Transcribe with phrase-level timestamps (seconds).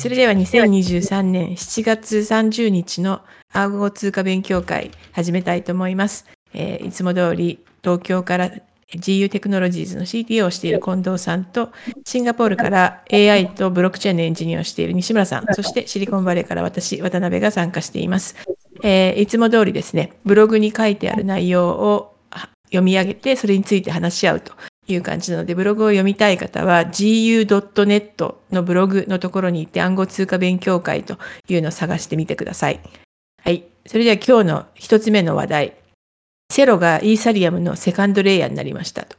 [0.00, 3.20] それでは2023年7月30日の
[3.52, 6.24] アーゴ通貨勉強会始めたいと思います。
[6.54, 8.50] えー、いつも通り東京から
[8.94, 11.68] GU テクノロジーズの CTO をしている近藤さんと、
[12.06, 18.36] シンガポールから AI とブロックチェーンのエンジニアをしている西村さん、そしてシリコンバレーから私、渡辺が参加しています。
[18.82, 22.16] えー、いつも通りですね、ブログに書いてある内容を
[22.68, 24.54] 読み上げて、それについて話し合うと
[24.88, 31.18] いう感じなので、ブログを読みたい方は gu.net のブログのところに行って暗号通貨勉強会と
[31.48, 32.80] いうのを探してみてください。
[33.42, 33.64] はい。
[33.86, 35.76] それでは今日の一つ目の話題。
[36.50, 39.16] セロがイーサリアムのセカンドレイヤーになりましたと。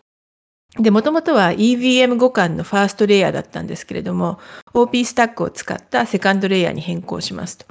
[0.78, 4.40] で、もともとは EVM 互換のファーストレイヤーだったんですけれども、
[4.74, 7.66] OP スタックを使ったセカンドレイヤーに変更しますと。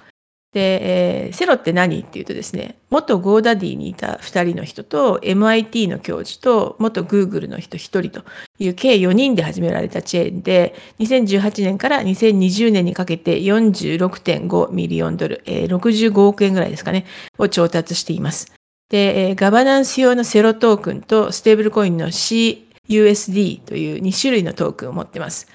[0.52, 2.00] で、えー、セロって何？
[2.00, 8.24] っていうとですね、元 GoDaddy にいた2人の人と MIT の教授と元 Google の人1人と
[8.58, 17.06] いう計4人で始められたチェーンで、2018年から2020年にかけて46.5ミリオンドル、えー、65億円ぐらいですかね、
[17.38, 18.52] を調達しています。
[18.88, 25.46] で、えー、ガバナンス用のセロトークンとステーブルコインの CUSD という2種類のトークンを持ってます。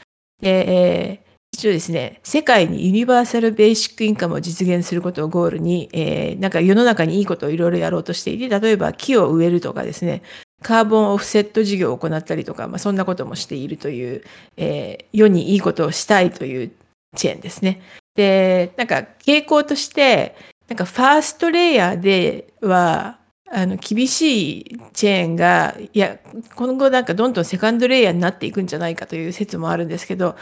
[0.42, 1.25] で、えー
[1.56, 10.22] 一応ですね、世界にユニバーサルベーシックインカムを実現することをゴールに、えー、なんか世の中にいいことをいろいろやろうとしていて、例えば木を植えるとかですね、
[10.62, 14.24] カーボンオフセット事業を行ったりとか、まあ、そんなこともしているという、
[14.58, 16.72] えー、世にいいことをしたいという
[17.16, 17.82] チェーンですね。
[18.16, 20.36] で、なんか傾向として、
[20.68, 26.18] なんかファーストレイヤーでは、あの厳しいチェーンがいや
[26.56, 30.36] 今後なんかどんどんセカンドレイヤーになっていくんじゃないかという説もあるんですけど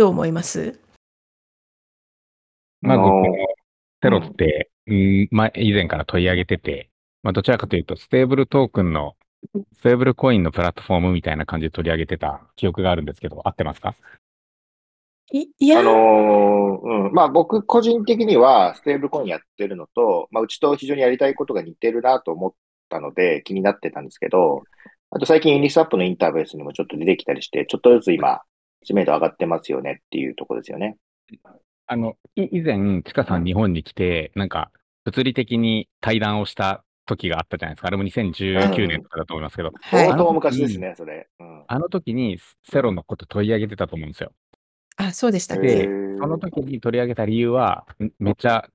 [0.00, 0.80] どう思います？
[2.80, 3.02] まず、
[4.00, 6.88] テロって、うん、ま、以前から取り上げてて、
[7.22, 9.14] まあ、どちらかというと、ステーブルトークンの、
[9.74, 13.94] ステーブルコインのプラットフォームみたいな感じで取り上げてた記憶があるんですけど、合ってますか？
[15.32, 17.12] いいや、あのー、うん。
[17.12, 22.52] まあ僕個人的にはステーブルコインやってるのと、まあうちと非常にやりたいことが似てるなと思っ
[22.88, 24.62] たので気になってたんですけど、
[25.10, 28.40] あと最近ユニスアップのインターフェースにもちょっと出てきたりして、ちょっとずつ今
[28.84, 30.96] 知名度上がってますよねっていうところですよね。
[31.86, 34.70] あの、以前、ちかさん日本に来て、なんか、
[35.04, 37.88] 物理的に対談をした時があったじゃないですか。
[37.88, 39.72] あれも2019年とかだと思いますけど。
[39.90, 41.64] 相当昔ですね、それ、うん。
[41.66, 44.32] あの時にセロのこと取り上げてたと思うんですよ。
[44.96, 45.82] あ、そうでしたっけ？
[46.18, 47.86] その時に取り上げた理由は、
[48.18, 48.68] めっちゃ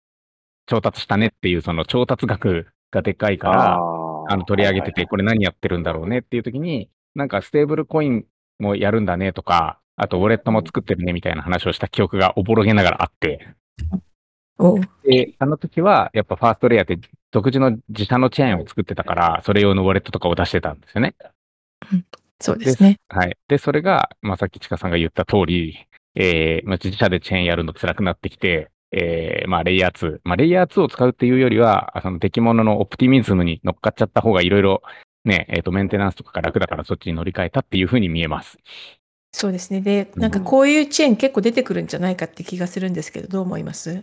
[0.65, 8.25] 調達したねっていう、その調達額がでかいから、あの取り上げてて、これ何やってるんだろうねっていう時に、なんかステーブルコイン
[8.59, 13.47] もやるんだねとか、あとウォレットも作ってるねみたいな話をした記憶がおぼろげながらあって。
[15.03, 21.15] で、あの時は、やっぱファーストレイヤーって独自の自社のチェーンを作ってたから、それ用のウォレットとかを出してたんですよね。
[22.39, 22.99] そうですね。
[23.09, 23.37] はい。
[23.47, 30.19] で、それが、まあ、さっきちかさんが言った通り、えー、まあ、自社でチェーンやるの辛くなってきて、えー、まあ、レイヤー2。
[30.23, 34.81] まあ、レイヤー2を使うっていうよりは、その敵物のオプティミズムに乗っかっちゃった方がいろいろ
[35.25, 38.57] ね、えっ、ー、と、メンテナンスとかが楽だからそっちに乗り換えたっていうふうに見えます。
[39.37, 39.81] そうですね。
[39.81, 43.95] で、なんかこういうチェーン結構出てくるんじゃないかって気がするんですけど、どう思います？
[43.95, 44.01] フ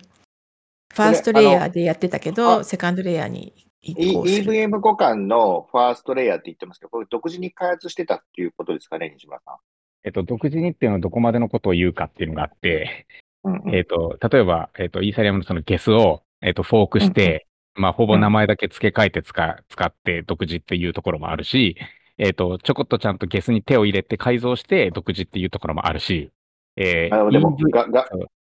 [0.94, 4.52] ァーストレイヤーでやってたけど、セカンドレイヤーに移行する。
[4.52, 9.54] EVM 互換のファーストレイヤーって言ってますけど、これ独自に開発してたっていうことですかね、西村さん。
[10.04, 13.06] えっと、独自にっていうのはどこまでのことを言うかっていうのがあって、
[13.44, 21.78] うんうん、えっと、例えば、えっと、イーサリアムのそのゲスを、えっと、フォークして、うん、まあ、ほぼ名前だけ付け替えて使使って独自っていうところもあるし、
[22.22, 26.30] えっ、ー、と、ちょこっとちゃんとゲスに手を入れて改造して独自っていうところもあるし、
[26.76, 28.08] えー、でもガガ、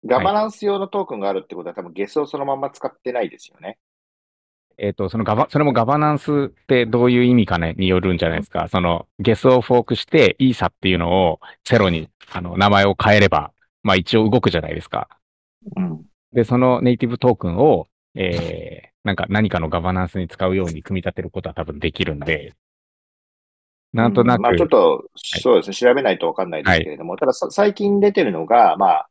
[0.05, 3.79] ガバナンス用のトークンがあるってことは、はい、多分ゲスをそのまま使ってないですよね。
[4.79, 8.69] えっ、ー、と、そのガバ、それもガバナンスってどういう意味かね、によるんじゃないですか。
[8.69, 13.53] その、ゲスをフォークして、イーサっていうのをセロに、あの、名前を変えれば、
[13.83, 15.09] まあ一応動くじゃないですか。
[15.75, 16.05] うん。
[16.33, 22.55] で、そのネイティブトークンを、えー、なんか何かのガバナンスに使うように組み立てることは多分できるんで、
[23.97, 24.43] なんとなく。
[24.43, 29.09] まあちょっと、そうですね、調べないとわかんないですけれども、はい、ただ最近出てるのが、まあ、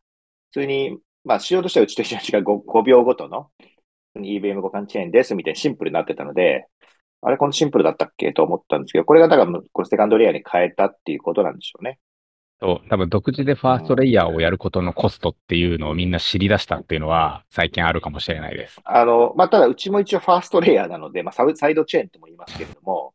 [0.51, 3.49] 普通に、まあ仕様としてはうちと一緒に違う 5, 5秒ごとの
[4.15, 6.67] EVM 互換チェーンですみたいなシンプルになってたので、
[7.21, 11.99] あれこのシンプルだったっけと思ったんですけど、これがだからこれセカンドレイヤーに変えたっていうことなんでしょうね。
[12.61, 18.79] そう、多分独自でファーストレイヤーをやることのコストっていうのをみんな知り出したっていうのは最近あるかもしれないです。
[18.85, 23.14] あの、まあ、ただうちも一応ファーストレイヤーなので、まあ、サイドチェーンとも言いますけれども、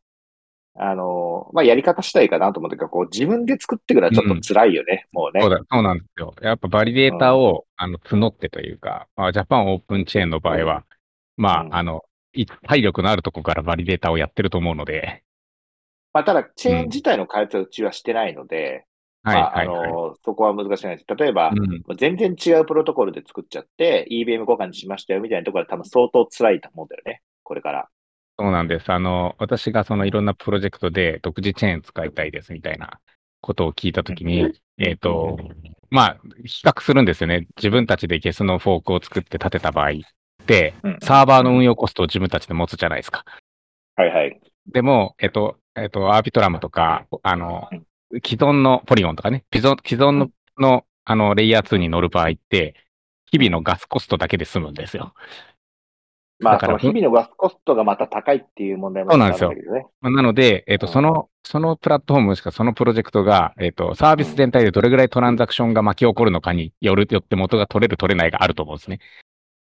[0.83, 5.41] あの、まあ、やり方したいかなと思ってこう、自分で作ってくらちょっと辛いよね、うん、もうね。
[5.41, 6.33] そうだ、そうなんですよ。
[6.41, 10.85] やっぱバリデータを、うん、あの、募ってというか、まあ、ジャパンオープンチェーンの場合は、
[11.37, 12.01] まあ、あの、
[12.67, 15.21] 体力のあるとこからバリデータをやってると思うので。
[16.13, 18.87] まあ、ただ、チェーン自体の開発はうちはしてないので、
[19.21, 21.05] まあ、あの、そこは難しいです。
[21.15, 27.21] 例えば、うん、全然違うプロトコルで作っちゃって、EBM 交換にしましたよみたいなところは多分相当辛いと思うんだよね。
[27.43, 27.89] これから。
[28.41, 28.91] そうなんです。
[28.91, 32.99] あの、私がそのいろんなプロジェクトで独自チェーン使いたいですみたいな
[33.39, 35.37] ことを聞いたときに、えっ、ー、と、
[35.91, 37.45] まあ、比較するんですよね。
[37.57, 39.93] 自分たちでゲスのフォークを作って立てた場合っ
[40.47, 40.73] て、
[41.03, 43.25] サーバーの運用コストを自分たちで持つじゃないですか。
[43.95, 44.41] はいはい。
[44.65, 47.69] でも、えっ、ー、と、えっ、ー、と、アービトラムとか、あの、
[48.25, 52.73] 既存のポリゴンとかね、既存既存ののあのレイヤー2に乗る場合って、
[53.31, 55.13] 日々のガスコストだけで済むんですよ。
[56.41, 59.53] まあ、その日々のガスコストがまた高いっていう問題もあるんですよ。
[60.01, 68.99] まあ、なので、えっ、ー、と、その、そのプラットフォームもしくはそのプロジェクトが、えっ、ー、と、サービス全体でどれぐらいトランザクションが巻き起こるのかによる、よって元が取れる取れないがあると思うんですね。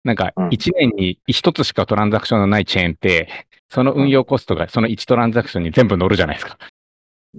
[0.06, 3.28] なんか、1年に1つしかトランザクションのないチェーンって、
[3.70, 6.58] その運用コストがその1トランザクションに全部乗るじゃないですか。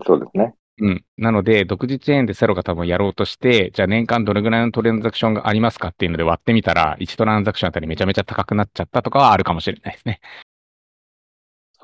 [0.06, 0.54] そうですね。
[0.80, 1.04] うん。
[1.18, 10.20] なので、独自チェーンでセロが多分やろうとして、じゃあ年間どれぐらいのトランザクションがありますかっていうので割ってみたら、1トランザクションあたりめちゃめちゃ高くなっちゃったとかはあるかもしれないですね。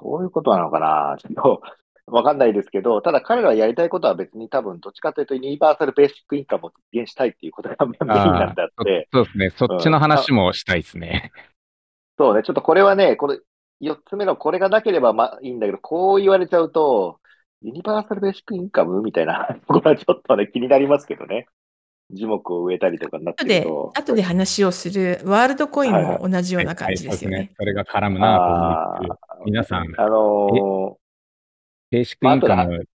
[0.01, 1.63] そういうことなのかなちょっと、
[2.07, 9.09] わかんないですけど、ただ彼らはやりたいことは別に多分、どっちかというとユニバーサルベーシックインカムを実現したいっていうことがメインなんだって。
[9.13, 9.51] そうですね。
[9.51, 11.33] そっちの話もしたいですね、
[12.19, 12.27] うん。
[12.27, 12.43] そうね。
[12.45, 13.41] ちょっとこれはね、これ、
[13.83, 17.19] 4つ目のこれがなければまあいいんだけど、こう言われちゃうと、
[17.63, 19.01] ユニバーサルベーシックインカム？
[19.03, 21.47] みたいな ところはちょっとね、気になりますけどね。
[22.11, 23.93] 樹木を植えたりとかになってると。
[23.97, 27.37] 後で話をするワールドコインも同じような感じですよね。
[27.37, 30.95] はいはいはい、それが絡むなと思って皆さん、あのー、
[31.91, 32.89] ベーシックインカム、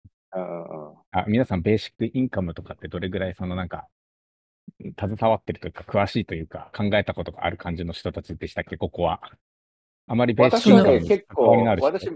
[1.11, 3.89] あ皆さんベーシックインカムとかってどれぐらいそのなんか、
[4.97, 9.21] 携わってるというか、詳しいというか、考えたことがある感じの人たちでしたっけ、ここは。
[10.07, 12.11] あまりベーシックインカムに関わりのある人。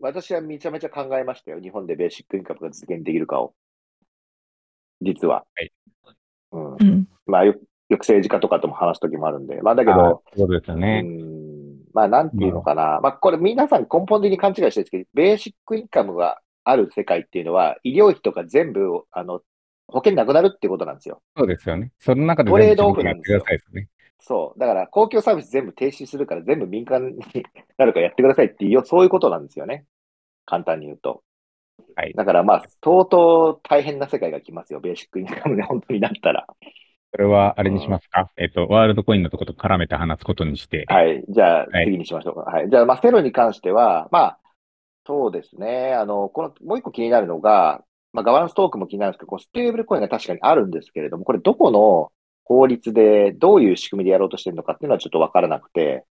[0.00, 1.60] 私私はめちゃめちゃ考えましたよ。
[1.60, 3.54] 日本でベーシックインカムが実現できるかを。
[5.00, 5.44] 実は。
[5.54, 5.72] はい。
[6.52, 6.72] うん。
[6.74, 7.54] うん、まあよ、
[7.88, 9.60] よく政治家とかとも話すときもあるんで。
[9.62, 11.02] まあ、だけど、そうですよね。
[11.04, 11.78] うん。
[11.92, 12.96] まあ、なんていうのかな。
[12.96, 19.42] うん、まあ、これ皆さん根本的に勘違いしてるんですけど、ベーシックインカムがある世界っていうのは、医療費とか全部、あの、
[19.86, 21.22] 保険なくなるっていうことなんですよ。
[21.36, 21.92] そうですよね。
[21.98, 23.38] その中でトレードオフなんですよ。
[23.72, 23.88] ね、
[24.26, 24.58] そう。
[24.58, 27.18] だから、公共サービス全部停止するから全部民間に
[27.76, 29.84] なるからやってくださいっていう、そういうことなんですよね。
[30.46, 31.22] 簡単に言うと。
[31.94, 32.14] はい。
[32.14, 36.46] だからまあ、相当大変な世界が来ますよ、ベーシックインカムで本当になったら。
[37.12, 40.86] それはあれにしますか、うん、えっ、と、ワールドコインのとこと絡めて話すことにして。
[40.88, 41.22] はい。
[41.28, 42.40] じゃあ、次にしましょうか。
[42.40, 42.54] はい。
[42.62, 44.38] はい、じゃあ、まあ、セロに関しては、まあ、
[45.06, 45.92] そうですね。
[45.92, 47.84] あの、この、もう一個気になるのが、
[48.14, 52.10] まあ、ガバナンストークも気になるんですけど、このステーブルコインが確かにあるんですけれども、これどこの
[52.44, 56.04] 法律でどういう仕組みでやろうとしてるのかっていうのはちょっとわからなくて、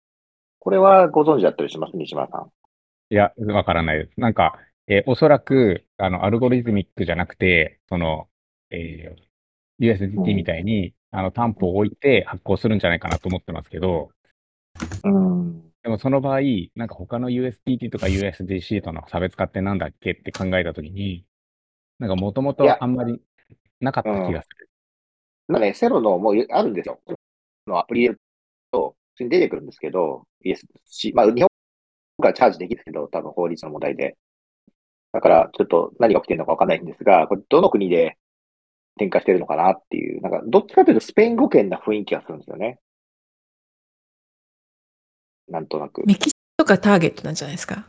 [0.60, 1.96] これはご存知だったりします？
[1.96, 2.52] 西村さん。
[3.10, 4.20] いや、わからないです。
[4.20, 4.58] なんか、
[4.88, 8.28] えー、おそらく、あの、アルゴリズミックじゃなくて、その、
[8.72, 14.10] えー、USDT みたいに、うん、あの、担保を置いて発行するんじゃないかなと思ってますけど、
[15.04, 15.62] うん。
[15.84, 16.40] でもその場合、
[16.76, 21.26] なんか他の USDT とか USDC との差別化ってなんだっけって考えたときに、
[22.00, 23.22] なんかもともとあんまり
[23.80, 24.70] なかった気がする。
[25.48, 27.00] なんかね、セロのもうあるんですよ。
[27.68, 28.10] のアプリ
[28.72, 31.48] と、普通に出てくるんですけど、ESC、まあ日本
[32.22, 34.18] からチャージできるけど、多分法律の問題で。
[35.12, 38.18] だから、ちょっと何が起きてるのかわかんないんですが、これどの国で
[38.98, 42.80] 展開してるのかなっていう、なんか、どっちかというとスペイン語圏な雰囲気がするんですよね。
[45.50, 46.04] なんとなく。
[46.06, 47.86] メキシコがターゲットなんじゃないですか？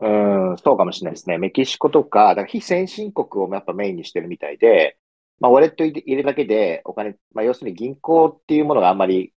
[0.00, 0.08] う
[0.54, 1.38] ん、そうかもしれないですね。
[1.38, 4.97] メキシコとか、だから非先進国をやっぱメインにしてるみたいで、
[5.40, 9.32] まあ、ウォレット入れるだけでお金、まあ、要するに銀行っていうものがあんまり、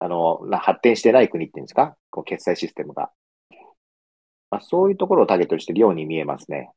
[0.00, 1.96] あの、発展してない国っていうんですか？
[2.10, 3.10] こう決済システムが。
[4.50, 6.70] まあ、そういうところをターゲットにしているように見えますね。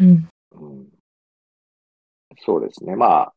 [0.00, 0.28] うん。
[0.52, 0.86] うん、
[2.38, 2.96] そうですね。
[2.96, 3.32] まあ、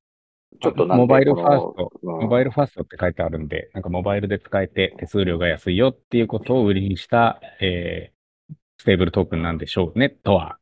[0.62, 10.58] ちょっとモバイルファースト、うん、モバイルファーストって書いてあるんで、なんかモバイルで使えて手数料が安いよっていうことを売りにした、えー、ステーブルトークンなんでしょうね、とは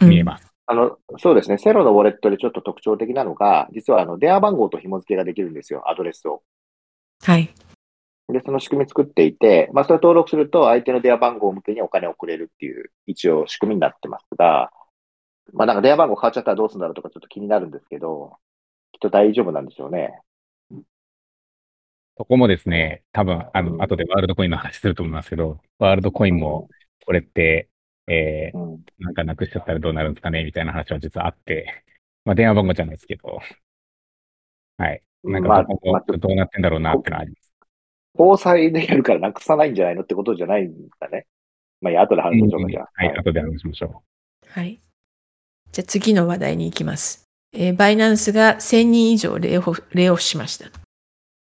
[0.00, 0.47] 見えます。
[0.68, 1.58] うん、あの、そうですね。
[1.58, 6.42] セロのウォレットでちょっと特徴的なのが、実はあの電話番号と紐付けができるんですよ、アドレスを。
[7.22, 7.50] はい。
[8.28, 14.70] で、その仕組み作っていて、まあ、それ登録すると相手の電話番号向けにお金を送れるっていう、一応仕組みになってますが、
[15.54, 18.36] まあ、なんか電話番号変わっちゃったらどうするんだろうとかちょっと気になるんですけど、
[18.92, 20.20] きっと大丈夫なんでしょうね。
[22.18, 26.68] そこもですね、多分、あの、後でワールドコインの話すると思いますけど、ワールドコインも、
[27.06, 27.68] これって、
[28.08, 31.84] えー、うん、なんかなくしちゃったらどうなるんですかねみたいな話は実はあって、
[32.24, 33.40] まあ、電話番号じゃないですけど、
[34.78, 35.02] はい。
[35.24, 37.52] なんか、どうなってんだろうなってのはあります。
[38.14, 41.26] 防災でやるからなくさないんじゃないのってことじゃないんだね。
[41.80, 42.88] まあ、いや、後で話しましょうか、じゃあ。
[42.94, 44.02] はい、後で話しましょ
[44.46, 44.50] う。
[44.50, 44.80] はい。
[45.72, 47.24] じゃあ次の話題に行きます。
[47.52, 50.66] えー、バイナンスが1000人以上レイオフレイオフしました。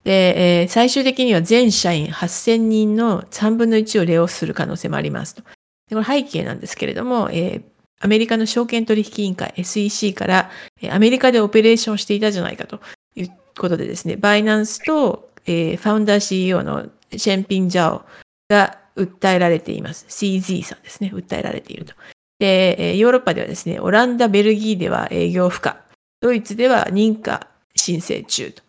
[0.04, 5.42] で、えー、最終的には全社員8000人の3分の1をレイオフする可能性もありますと。
[5.88, 7.62] でこれ背景なんですけれども、えー、
[8.00, 10.50] アメリカの証券取引委員会 SEC から、
[10.80, 12.80] えー、アメリカでオペレーションしていたじゃないかと
[13.14, 18.02] いうことでですね、バイナンスと、えー、ファウンダー CEO のシェンピン・ジャオ
[18.48, 20.06] が訴えられています。
[20.08, 21.94] CZ さんですね、訴えられていると。
[22.38, 25.78] で、ヨーロッパではですね、オランダ、ベルギーでは営業不可、
[26.20, 28.62] ドイツでは認可申請中と。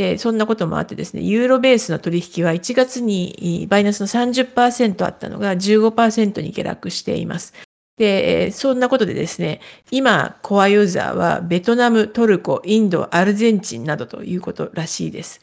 [0.00, 7.52] で、そんなこともあってですね、ユーロベースの取引は1月にバイナスの30%あったのが15%に下落しています。
[7.98, 15.42] で、そんなことでですね、今、コアユーザーはベトナム、トルコ、インド、アルゼンチンなどということらしいです。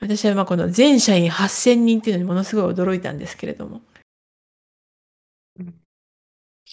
[0.00, 3.82] 私はまあこの全社員8000人っていうのにものすごい驚いたんですけれども。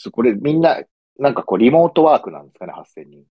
[0.10, 0.82] これみんな、
[1.20, 3.26] なんかこうリモートワークなんですかね、8000人。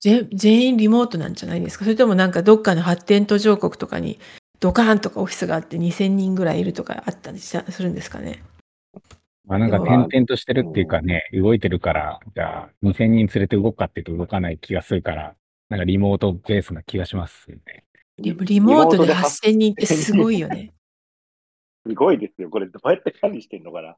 [0.00, 1.84] 全員リモートなんじゃないですか？
[1.84, 4.18] それともなんかどっかの発展途上国とかに
[4.58, 8.42] ドカーンとかオフィスがあって2000人ぐらいいるとかあったりするんですかね？
[9.46, 15.34] まあなんか転々としてるっていうかね、動いてるから、じゃあ2000人連れて動くかっていうと動かない気がするから、
[15.68, 17.84] なんかリモートベースな気がしますよね。
[18.16, 20.72] でもリモートで8000人ってすごいよね。
[21.86, 22.50] すごいですよ。
[22.50, 23.96] これどうやって管理してんのかな？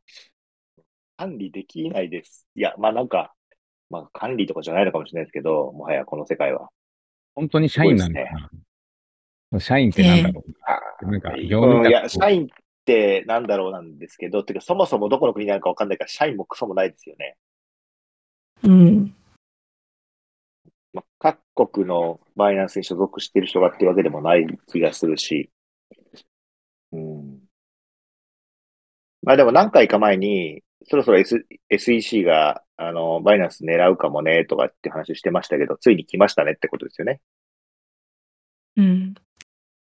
[1.18, 2.47] 管理できないです。
[2.54, 3.35] いや、まあなんか、
[3.92, 6.70] まあ管理とかじゃないのかもしれないですけど、もはやこの世界は。
[7.34, 8.50] 本当に社員なんだな？
[9.52, 10.44] ね、社員ってなんだろ
[11.02, 12.46] う、なんか、業務、うん、いや、社員っ
[12.87, 17.37] てなんだろうなんですけど、てかそもそもどこの国にあるかわかんないから、社員もクソもないですよね。
[18.64, 19.14] うん。
[20.94, 21.04] まあ、
[21.54, 25.50] 各国のバイナンスに所属している人がっていうわけでもない気がするし、
[26.92, 27.40] うん。
[29.22, 37.20] まあでも何回か前に、そろそろ、S、SEC が、あの、バイナンス狙うかもね、とかって話してましたけど、ついに来ましたねってことですよね。
[38.76, 39.14] うん。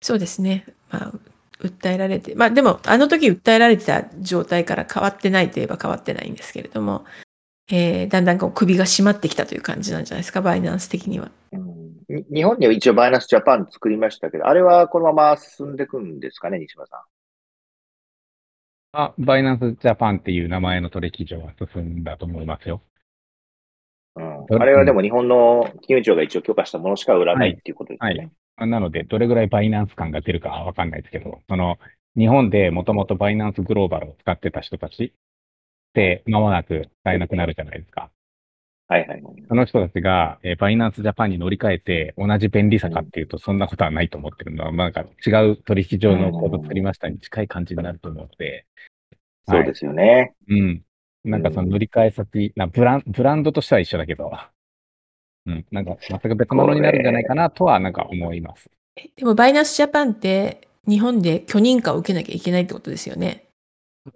[0.01, 0.65] そうですね。
[0.89, 1.13] まあ、
[1.59, 7.05] 訴えられて、まあでも、あの時訴えられてた状態から変わってないといえば変わってないんですけれども、
[7.71, 11.31] えー、だんだんこう首が締まってきたという感じなんじゃないですか、バイナンス的には。
[11.53, 17.12] うん、日本には一応バイナンスジャパン作りましたけど、あれはこのまま進んでいくんですかね、西村さん。
[18.93, 22.81] あ、バイナンスジャパンっていう名前の取引所は進んだと思いますよ。
[24.15, 24.61] うん。
[24.61, 28.09] あれはでも日本の金融庁が一応許可したものしか売らないっていうことですね。
[28.09, 31.79] はいはい、なので、どれぐらいバイナンス感が出るかはわかんないですけど、その、
[32.15, 35.11] 日本でもともとバイナンスグローバルを使ってた人たちっ
[35.93, 38.12] て、間もなく使えなくなるじゃないですか。
[38.87, 39.23] はいはい。
[39.47, 48.65] その人たちが、えー、バイナンスジャパンに乗り換えて同じ便利さかっていうと、そんなことはないと思ってるのは、まあ、なんか違う取引上のコード作りましたに近い感じになると思うので、
[49.47, 50.35] そうですよね。
[50.47, 50.81] うん。
[51.23, 54.31] なんかその乗り換え先、なブランブランドとしては一緒だけど、
[55.45, 55.65] うん。
[55.71, 58.69] なんか全く別物になるんじゃないかなとはなんか思います。
[59.15, 63.47] でもバイナンスジャパンって日本で許認可を受けなきゃいけないってことですよね。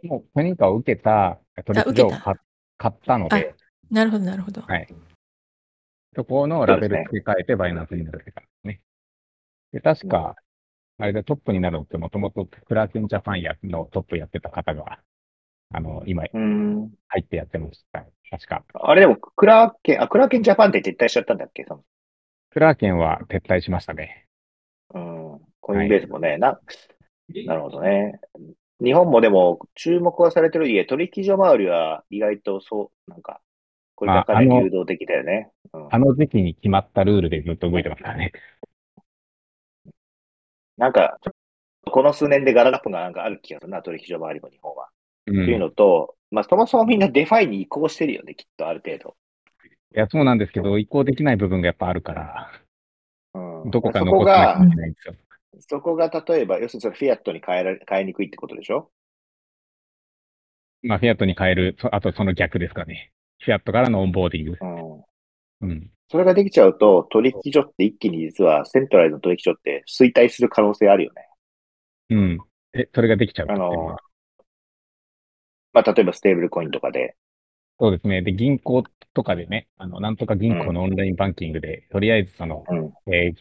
[0.03, 2.11] もう許認可を受けた取引所を
[2.77, 3.55] 買ったので。
[3.91, 4.61] なるほど、なるほど。
[4.61, 4.87] はい。
[6.15, 8.81] そこのラベル付け替えてバイナンスになるって感じですね。
[9.73, 10.35] で、確か、
[10.97, 14.99] あれでトップになるのってもともとクラーケンジャパンやのトップやってた方が
[15.73, 18.05] あの、今、入ってやってました。
[18.29, 18.63] 確か。
[18.73, 21.65] あれでも、クラーケン、あ、クラーケンジャパンって撤退しちゃったんだっけ？
[22.49, 24.27] クラーケンは撤退しましたね。
[24.93, 25.39] うん。
[25.59, 26.59] コインベースもね、はい、な、
[27.45, 28.21] なるほどね。
[28.81, 33.41] 日本もでも、注目はされてる家、取引所周りは意外とそう、なんか、
[33.97, 38.31] これだから流動的だよね、あうん、あの時期に決まったルールでずっと動いてますからね。
[40.77, 41.17] なんか、
[41.89, 44.89] この数年でガラガラポンがなんかある気がするな、取引所周りも日本は。
[45.23, 49.15] っていうのと、まあ、そもそもみんな DeFi に移行してるよね、きっとある程度。
[49.95, 52.51] いや、そうなんですけど、移行できない部分がやっぱあるから、
[53.33, 55.15] うん、どこか残さなきゃいけないんですよ。
[55.61, 58.91] そこが例えば、要するにフィアットに変えられ変えにくいってことでしょ？
[60.83, 63.11] まあ、フィアットに変える、あとその逆ですかね。
[63.39, 64.57] フィアットからのオンボーディング。
[65.61, 65.69] うん。
[65.69, 71.27] うん、それができちゃうと、取引所って一気に実は、 centralized の取引所って衰退する可能性あるよね。
[72.09, 72.39] うん。
[72.73, 73.97] え、それができちゃうあの、
[75.73, 77.15] まあ、例えばステーブルコインとかで。
[77.79, 78.21] そうですね。
[78.21, 83.35] で、銀行とかでね、あの、なんとか銀行のオンラインバンキングで、うん、とりあえずその、うん、えー、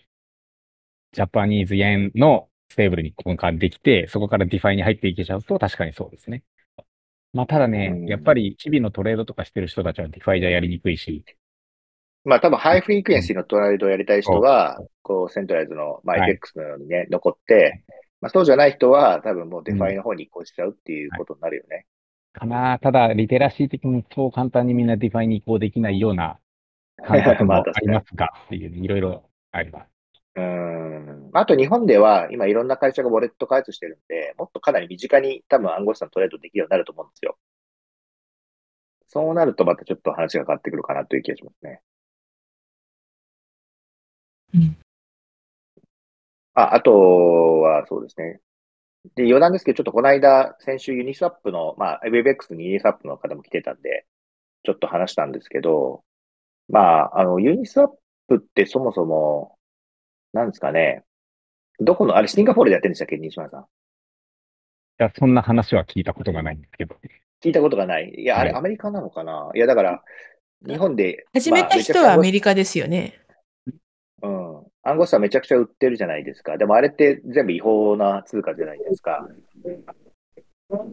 [1.12, 6.42] ジャパニーズ円のステーブルに交換できて、そこから DeFi に入っていけちゃうと、確かにそうですね。
[7.36, 11.22] まあ、ただね、うん、やっぱり日々のトレードとかしてる人たちは DeFi じゃやりにくいし。
[12.24, 17.84] まあ、多分 high frequency のトレードをやりたい人は、こう、 centralized の、まあ、FX のようにね、はい、残って、
[18.22, 21.84] まあ、そうじゃない人は、多分もう DeFi の方に移行しちゃうっていうことになるよね。
[22.32, 22.78] かな。
[22.78, 26.38] ただ、リテラシー的にそう簡単にみんな DeFi に移行できないような
[27.04, 29.95] 感覚も ありますが、っていう、いろいろあります。
[30.36, 31.30] うん。
[31.32, 37.38] あと日本では今いろんな会社がウォレット開発してるんで、もっとかなり身近に多分暗号資産トレードできるようになると思うんですよ。
[39.06, 41.80] そうなるとまたちょっと話が変わってくるかなという気がしますね。
[44.54, 44.76] うん。
[46.54, 48.40] あ、あとはそうですね。
[49.14, 54.06] で、余談ですけど、ちょっとこの間、先週ユニスワップの、まあ、WebX にユニスワップの方も来てたんで、
[54.64, 56.04] ちょっと話したんですけど、
[56.68, 57.88] まあ、あの、ユニスワッ
[58.28, 59.58] プってそもそも、
[60.36, 61.02] なんですかね、
[61.80, 63.60] どこの、あれ、シンガポールでやってるんでしたっけ、西村さん。
[63.62, 63.64] い
[64.98, 66.96] や、そんな話は聞いたことがないんですけど。
[67.42, 68.14] 聞いたことがない。
[68.16, 69.50] いや、あれ、はいアメリカなのかな？
[69.54, 70.02] いや、だから、
[70.66, 73.20] 日本で、始めた人はアメリカですよね。
[74.22, 74.66] うん。
[74.82, 76.56] 暗号資産めちゃくちゃ売ってるじゃないですか。
[76.56, 79.28] でもあれって全部違法な通貨じゃないですか。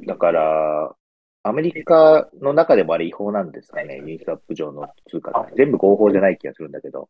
[0.05, 0.95] だから、
[1.43, 3.97] アメリカの中でもあれ違法なんですかね？
[3.97, 5.53] ユニスワップ上の通貨って。
[5.55, 7.07] 全部合法じゃない気がするんだけど。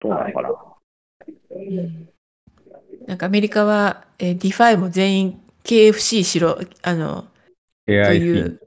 [0.00, 0.50] どうなのかな？
[1.50, 2.08] うん。
[3.06, 7.26] なんかアメリカは、えー、 DeFi も全員 KFC しろ、あの、
[7.86, 8.60] という、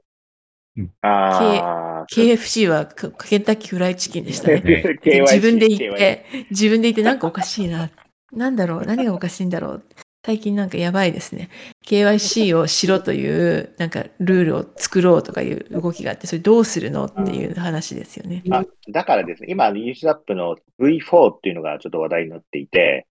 [1.02, 4.62] ああ、KFC はケケンタッキーフライチキンでしたね。
[5.04, 7.90] 自分で言って、自分で言ってなんかおかしいな。
[8.32, 8.82] なんだろう？
[8.86, 9.84] 何がおかしいんだろう？
[10.24, 11.50] 最近なんかやばいですね。
[11.84, 18.44] KYC をしろという、なんかルールを作ろうとかいう動きがあって、それどうするのっていう話ですよね。
[18.50, 23.08] あ、だからですね、今、ユニスワップの V4 っていうのがちょっと話題になっていて、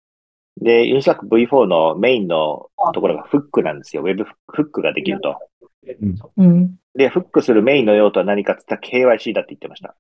[0.61, 4.03] で、ユニスワップ V4 のメインのところがフックなんですよ。
[4.03, 5.37] ウェブフックができると。
[6.37, 6.77] うん。
[6.95, 9.97] で、フックするメインの用途は何かって言ったら KYC だって言ってました。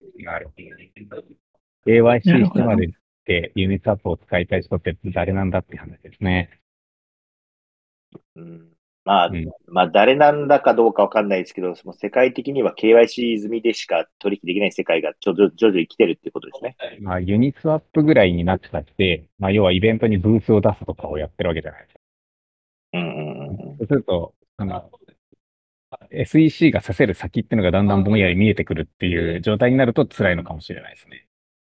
[1.86, 2.90] KYC してまでっ
[3.24, 6.59] てユニスワップを使いたい人って誰なんだって話ですね。
[8.36, 8.68] うん、
[9.04, 16.76] まあ、うんまあ、誰なんだかどうかわかんないですけど、その世界的には KYC 済みでしか取引できない世界がちょ徐々に来てるっていうことですね。
[17.00, 22.00] まあ、ユニスワップぐらいになってたって、まあ、要はイベントにブースを出すとかをやってるわけじゃないですか。
[22.92, 24.90] うんうんうんそうすると、あの、
[26.10, 31.26] SEC が刺せる先っていうのがだんだんぼんやり見えてくるっていう状態になると辛いのかもしれないですね。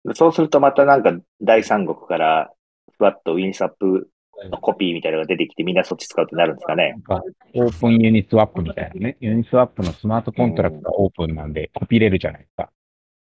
[0.06, 0.15] うん。
[0.15, 2.52] そうするとまたなんか第三国から
[2.98, 4.10] ふわっとユニスワップ
[4.49, 6.95] のコピーみたいなのが出てきてみんなそっち使うってなるんですかね
[7.54, 9.17] オープンユニスワップみたいなね。
[9.19, 12.69] ユニスワップのスマートコントラクトがオープンなんで、コピれるじゃないですか。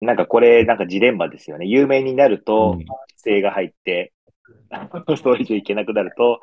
[0.00, 1.66] なんかこれなんかジレンマですよね。
[1.66, 4.12] 有名になるとうん規制が入って、
[5.22, 6.40] それ以上いけなくなると、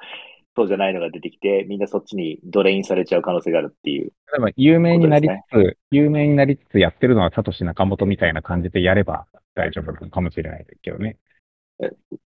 [0.56, 4.06] そうじゃないのが出てきて、みんなそっちにドレインされちゃう可能性があるっていう。
[4.06, 11.18] 例えば、有名になりつつ、有名になりつつやってるのはサトシ仲本みたいな感じでやれば大丈夫かもしれないですけどね。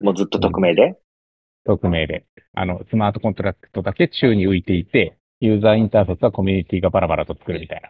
[0.01, 0.97] もうずっと匿名で？
[1.65, 2.25] 匿名で。
[2.53, 7.89] あの、スマートコントラクトだけ宙に浮いていて、ユーザーインターフェースはコミュニティがバラバラと作るみたいな。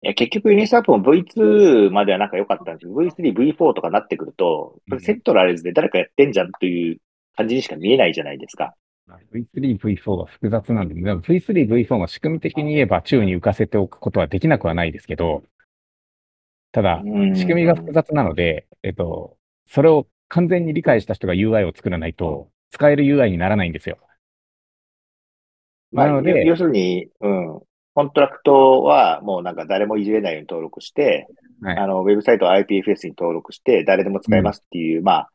[0.00, 6.98] いや結局ユニスワップも V2 まではなんか良かったんですけど、V3、V4 とかなってくると、セントラルズで誰かやってんじゃんという
[7.36, 8.74] 感じにしか見えないじゃないですか。
[9.32, 15.42] V3、V4 が複雑なんで、でも V3、V4 が仕組み的に言えば宙に浮かせておくことはできなくはないですけど、
[16.72, 23.98] ただ、うん仕組みが複雑なので、えっと、それを完全に理解した人が UI を作らないと、使える UI にならないんですよ。
[25.90, 27.60] まあ、なので要要するに、うん、
[27.94, 31.26] コントラクトはもうなんか誰もいじれないように登録して、
[31.62, 35.30] はいあの、ウェブサイトは IPFS に登録して、誰でも使えますっていう、まあ、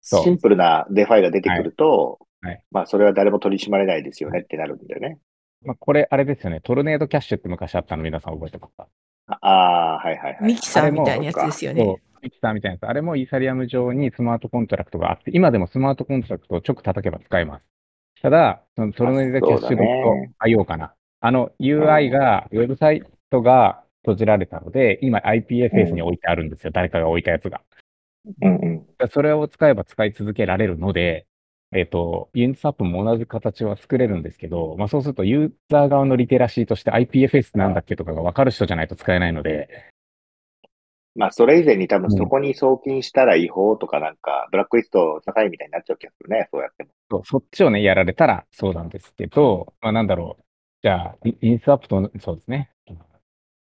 [0.00, 5.18] そうシンプルなデファイが出てくると、はいはいまあ、それは誰も取り締まれないですよねってなるんだよね。
[5.62, 6.60] まあ、これ、あれですよね。
[6.62, 8.88] トルネードキャッシュって昔あったの皆さん覚えてますか？
[9.26, 10.44] ああー、はいはいはい。
[10.44, 12.86] ミキサーみたいなやつですよね。、ミキサーみたいなやつ。
[12.86, 17.66] あれもイーサリアム上にスマートコントラクトがあって、今でもスマートコントラクトを直叩けば使えます。
[18.22, 20.94] ただ、そのトルネードキャッシュドット IO かな。
[21.20, 26.70] あの UI が、ウェブサイトが閉じられたので、今 IPFS に置いてあるんですよ。
[26.72, 27.62] 誰かが置いたやつが。
[28.42, 29.08] うんうん。
[29.10, 31.26] それを使えば使い続けられるので、
[31.72, 39.68] えっ、と、ユニスワップも同じ形は作れるんですけど、まあそうするとユーザー側のリテラシーとして IPFS なんだっけとかが分かる人じゃないと使えないので、
[41.16, 46.90] まあ、それ以前に多分うんそこに送金したら違法とかなんか、ブラックリスト境みたいになっちゃう気がするね、そうやっても。
[47.10, 50.42] そうそっちをね、やられたらそうなんですけど、まあなんだろう。
[50.82, 52.70] じゃあ、イインスワップと、そうですね。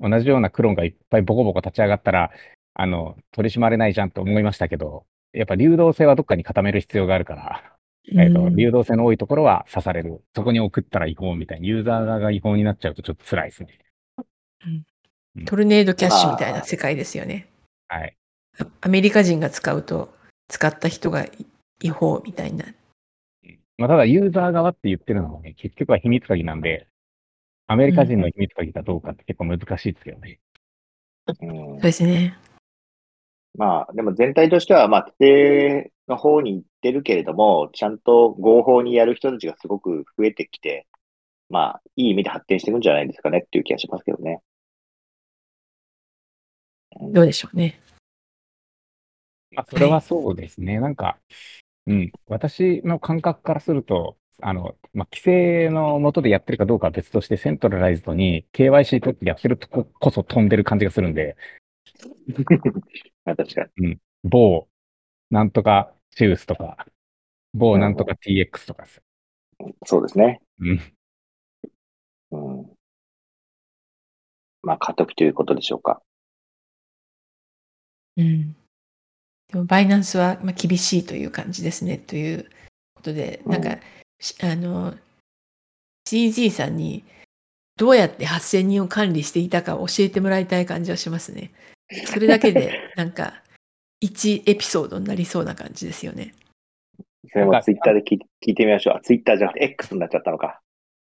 [0.01, 2.31] 同じようなクローンがいっぱいボコボコ立ち上がったら、
[2.75, 7.77] あの、取り締まれないじゃんと思いましたけど、やっぱ流動性はどっかに固める必要があるから、
[8.15, 10.23] えっ、と、うん流動性の多いところは刺される。
[10.35, 13.79] そこに送ったら違法みたいに、ユーザー側が違法になっちゃうとちょっと辛いですね。
[15.45, 17.49] トルネードキャッシュみたいな世界ですよね。
[17.89, 18.17] はい。
[18.59, 20.15] あアメリカ人が使うと、
[20.49, 21.47] 使った人がい
[21.83, 22.65] 違法みたいな。
[23.79, 26.87] まあ、ただユーザー側って言ってるのはね、結局は秘密鍵なんで、
[27.67, 30.39] アメリカ人の秘密鍵かどうかって結構難しいですよね。
[31.27, 32.39] うんそうですね。
[33.59, 40.87] まあ、でも全体としては、まあ、規定の方に行ってるけれども、ちゃんと合法にやる人たちがすごく増えてきて、
[41.49, 44.41] まあ、いい意味で発展していくんじゃないですかねっていう気がしますけどね。
[47.01, 47.81] どうでしょうね。
[49.53, 50.81] まあ、それはそうですね。
[50.81, 51.19] なんか、
[51.87, 61.37] うん、私の感覚からすると、あの、まあ、規制の下でやってるかどうかは別として、セントラライズドに KYC 取ってやってるとここそ飛んでる感じがするんで、
[63.25, 63.99] ま あ確かに。
[64.25, 64.69] 某、
[65.31, 66.87] なんとかシュースとか、
[67.55, 69.03] 某なんとか TX とかです。
[69.85, 70.41] そうですね。
[70.59, 70.81] うん。
[72.33, 72.77] うん。
[74.63, 76.03] まあ、過渡期ということでしょうか。
[78.17, 78.57] うん。
[79.49, 81.99] でも、バイナンスはまあ厳しいという感じですね。
[81.99, 82.51] という
[82.95, 83.79] ことで、なんか、
[84.19, 84.95] しあの、
[86.09, 87.05] CG さんに
[87.77, 91.53] どうやって8000人を管理していたかを教えてもらいたい感じはしますね。
[92.07, 93.43] それだけで、 なんか、
[94.03, 96.33] 1エピソードになりそうな感じですよね。
[97.29, 98.97] それもツイッターで聞い聞いてみましょう。
[98.97, 100.61] あ、ツイッターじゃなくて X になっちゃったのか。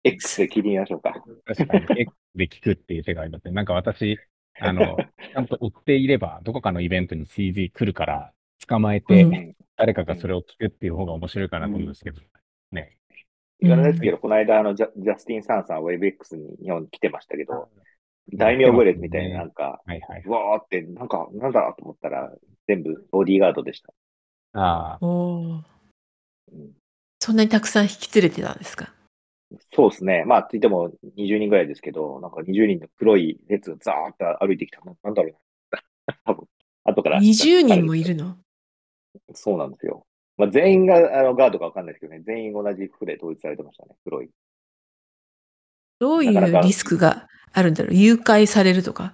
[0.04, 1.24] X で聞いてみましょうか。
[1.46, 3.52] 確かに、X で聞くっていう手がありますね。
[3.54, 4.18] なんか私、
[4.60, 4.98] あの、
[5.34, 8.34] ちゃんと追っていれば、どこかのイベントに CG 来るから、
[8.68, 9.56] 捕まえて、うん。
[9.78, 12.22] 誰かがそれを聞くっていう方が面白いかなと思うんですけど、
[12.72, 12.98] ね。
[13.60, 17.70] 言わないですけど、この間、あの、ジャジャスティン・サンさん、WebX に日本に来てましたけど、
[18.34, 20.24] 大名ブレスみたいな、なんか、はいはい。
[20.26, 22.34] うわーって、なんか、なんだろうと思ったら、
[22.68, 23.94] 全部ボディーガードでした。
[24.54, 25.64] ああ、おー。
[26.54, 26.72] うん
[27.20, 28.94] そんなにたくさん引き連れてたんですか？
[29.74, 30.24] そうですね。
[30.26, 34.80] まあ、ついても20人ぐらいですけど、なんか20人の黒い列がザーって歩いてきた。
[34.82, 35.32] ななんだろう
[35.76, 36.16] な。
[36.26, 36.48] 多分、
[36.84, 37.20] 後から。
[37.20, 38.38] ?20 人もいるの？
[39.34, 40.06] そうなんですよ。
[40.38, 44.30] まあ、全員があのガードかわかんないですけどね、全員同じ服で統一されてましたね、黒い。
[46.00, 47.94] どういうリスクがあるんだろう？
[47.94, 49.14] 誘拐されるとか？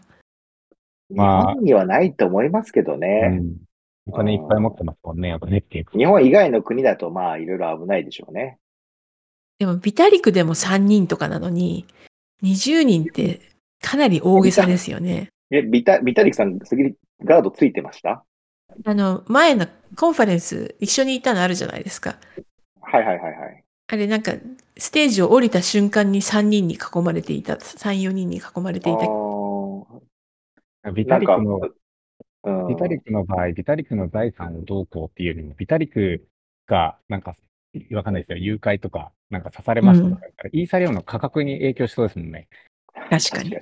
[1.13, 3.27] まあ日本にはないと思いますけどうね。
[3.27, 3.57] ん。
[4.07, 5.85] お金いっぱい持ってますもんね、やっぱねっていう。
[5.95, 8.57] 日本以外の国だと、まあ、いろいろ危ないでしょうね。
[9.61, 11.85] でもビタリクでも3人とかなのに
[12.41, 13.41] 20人って
[13.79, 15.27] かなり大げさですよね。
[15.51, 18.23] え、ビタ、ビタリクさん、次、ガードついてました？
[18.83, 22.17] あの前のコンファレンス一緒にいたのあるじゃないですか。
[22.81, 23.63] はいはいはいはい。
[23.85, 24.33] あれなんか
[24.79, 29.05] ステージを降りた瞬間に3人に囲まれていた3、4人に囲まれていた。
[30.91, 31.59] ビタリクの、
[32.45, 36.25] うん、ビタリクの場合、ビタリクの財産をどうこうっていうよりも、ビタリク
[36.65, 37.35] が、なんか、
[37.91, 42.47] わかんないですよ、誘拐とか、なんか刺されましたとかだったら、イーサリアムの価格に影響しそうですもんね。
[43.09, 43.57] 確かに。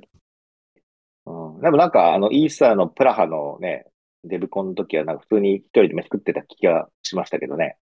[1.25, 3.85] うん、でもなんか、あの、イーサーのプラハのね、
[4.23, 7.77] デブコンの時は、なんか普通に一人で飯食ってた気がしましたけどね。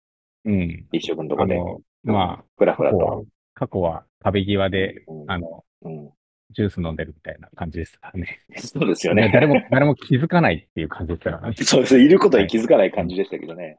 [0.44, 0.86] うん。
[0.92, 1.54] 一食のとこで。
[1.54, 6.10] あの、まあ、プラフ過去はラと。、過去は壁際で、うんあの、うん、
[6.50, 8.40] ジュース飲んでるみたいな感じですからね。
[8.56, 9.30] そうですよね。
[9.32, 11.54] 誰も、誰も気づかないっていう感じですからね。
[11.56, 11.98] そうです。
[11.98, 13.78] いることに気づかない感じでしたけどね。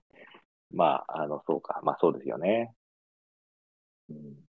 [0.75, 1.79] まあ、あの、そうか。
[1.83, 2.73] まあ、そうですよね。
[4.09, 4.45] うん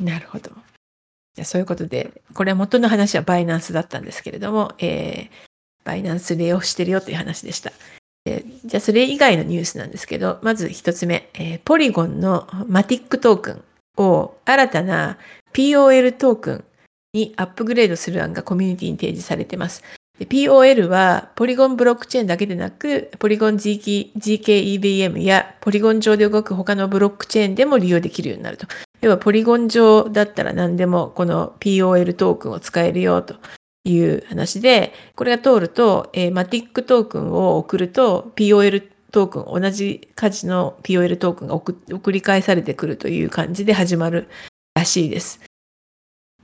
[0.00, 0.50] なるほど。
[1.34, 5.52] じゃそういうことで、これは元の話はバイナンスだったんですけれども、えー
[5.84, 7.72] バイナンスレイオフしてるよという話でした。
[8.24, 13.64] えーじゃあそれ以外のニュースなんですけど、まず一つ目、えーポリゴンのマティックトークン
[14.02, 15.18] を新たな
[15.52, 16.64] POL トークン
[17.12, 19.82] にアップグレードする案がコミュニティに提示されてます。
[20.26, 28.66] POL はポリゴンブロックチェーンだけでなく、ポリゴン ZK ZKEVM やポリゴン上で動く他のブロックチェーンでも利用できるようになると。
[29.00, 33.36] 要はポリゴン上だったら何でもこの POL トークンを使えるよと
[33.84, 44.28] いう話で、これが通ると、えーマティックトークンを送ると POL トークン、同じ価値の POL トークンが送り返されてくるという感じで始まる
[44.74, 45.40] らしいです。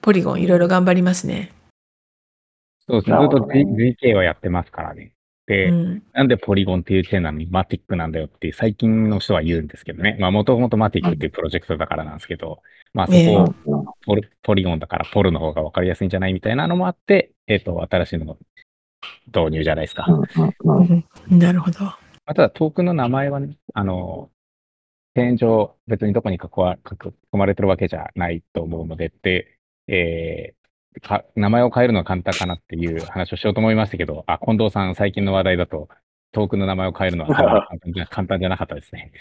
[0.01, 1.53] ポリゴンいろいろ頑張りますね。
[2.88, 3.18] そうですね。
[3.18, 5.12] ずっと GK はやってますからね。
[5.46, 6.03] で、うん。
[6.12, 10.16] なんでポリゴンっていうチェーンなのにマティックなんだよって最近の人は言うんですけどね。
[10.20, 13.55] まあもともとマティックっていうプロジェクトだからなんですけど、まあそこ
[14.05, 18.38] ポルポリゴンだからポルの方が分かりやすいんじゃないみたいなのもあって、えっ、と、新しいのの
[19.27, 20.07] 導入じゃないですか。
[20.64, 21.85] うんなるほど。
[21.85, 21.96] ま
[22.27, 24.31] あ、ただトークンの名前はね、あの、
[25.14, 30.58] チェーン上別にどこに囲わ書き込まれてるわけじゃないと思うので、で、えー
[31.01, 35.89] か名前を変えるのは簡単かなっていう話をしようと思いましたけど、あ、近藤さん最近の話題だと、
[36.33, 39.13] トークンの名前を変えるのは簡単 じゃ簡単じゃなかったですね。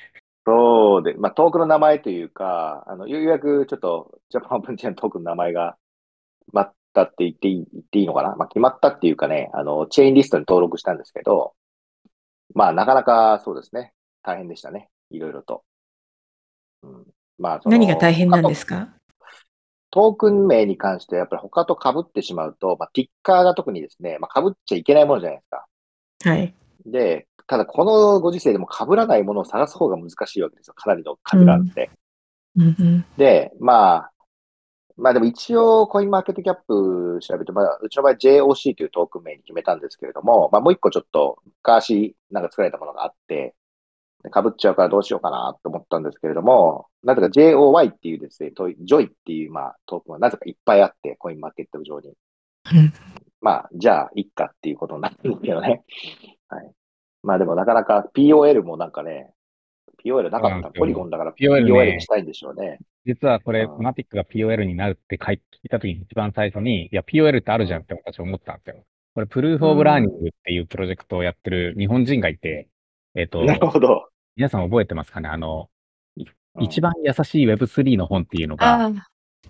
[0.46, 5.78] そうで、まあ、トークの名前というか、あの、ようやくちょっと、ジャパンオープンチェーントークの名前が
[6.46, 8.36] 決まったって言っていい、言っていいのかな？
[8.38, 11.54] まあ、決まったっていうかね、あの、チェーンリストに登録したんですけど、
[12.56, 14.90] まあ、なかなかそうですね、大変でしたね。
[15.10, 15.63] いろいろと。
[16.84, 17.06] うん、
[17.38, 18.90] まあ、何が大変なんですか？
[19.97, 25.65] トークン名に関してやっぱり他と被ってしまうと、まあ、ティッカーが特にですね、まあ、被っちゃいけないものじゃないですか。
[26.29, 26.53] はい。
[26.86, 30.75] で、ただこのご時世でも被らないものを探す方が難しいわけですよ。
[30.75, 31.89] かなりの数があって。
[32.55, 33.05] うんうん。
[33.17, 34.12] で、まあ、
[34.97, 43.55] まあでも一応コインマーケットキャップ調べて、まあ、うちの場合 JOC というトークン名に決めたんですけれども、まあもう一個ちょっと昔なんか作られたものがあって、
[44.23, 52.10] 被っちゃうからどうしようかなと思ったんですけれども、なぜか JOY っていうですね、トイ JOY っていうまあトークンはなぜかいっぱいあって、コインマーケット上に。
[52.10, 52.93] うん
[53.41, 55.84] まあ、じゃあ、いっかっていうことになってるんですけどね。
[56.49, 56.71] はい。
[57.23, 59.32] まあでもなかなか POL もなんかね、
[60.03, 60.69] POL なかった。
[60.71, 62.80] ポリゴンだから POL にしたいんでしょうね。
[63.06, 68.84] 実はこれ、うんマティックが POL になるって書い聞いたときに一番最初に、いや、POL ってあるじゃんって私思ったんですよ。
[69.13, 72.67] これ、 Proof of Learning っていうプロジェクトをやってる日本人がいて、
[73.17, 74.10] えっ、と、なるほど。
[74.36, 75.27] 皆さん覚えてますかね？
[75.27, 75.69] あの、
[76.15, 76.25] うん
[76.60, 78.89] 一番優しい Web3 の本っていうのが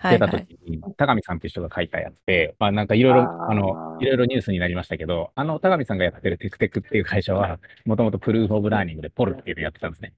[0.04, 0.46] 出たはい。
[0.46, 10.14] 時に、高見さんっていう人が書いたやつで、まあなんかいろいろ、あの、いろいろニュースになりましたけど、あの高見さんがやってるテクテクっていう会社は、もともとプルーフ・オブ・ラーニングでポルっていうのをやってたんですね。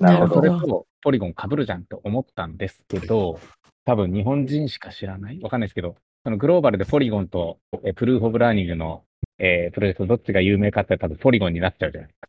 [0.00, 0.48] なるほどそれ。
[0.48, 3.38] とポリゴン被るじゃんと思ったんですけど、
[3.84, 5.40] 多分日本人しか知らない？
[5.42, 9.04] わかんないですけど、そのグローバルでポリゴンとえ Proof of Learning の、
[9.38, 12.28] えープロジェクトどっちが有名かって多分ポリゴンになっちゃうじゃないですか。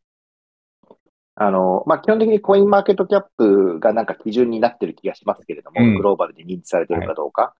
[1.42, 7.56] あの、まあ、基本的にコインマーケットキャップがなんか基準になってる気がしますけれども、うんグローバルで認知されてるかどうか。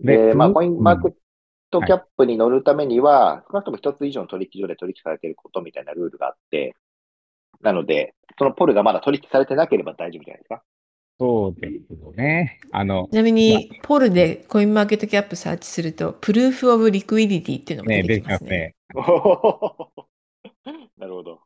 [0.00, 1.12] でで、まあ、コインマーケッ
[1.70, 6.74] トうんキャップに乗るためには、少なくとも一つ以上の取引所で取引されていることみたいなルールがあって、
[7.60, 10.62] なので、そのポルがまだ取引されてなければ大丈夫じゃないですか。
[11.20, 12.60] そうですよね。
[12.72, 18.50] あのち、なみに、ポルでコインマーケットキャップサーチすると、 Proof of Liquidity っていうのもね、出出てきますね。
[18.50, 18.74] ね。
[20.96, 21.40] なるほど。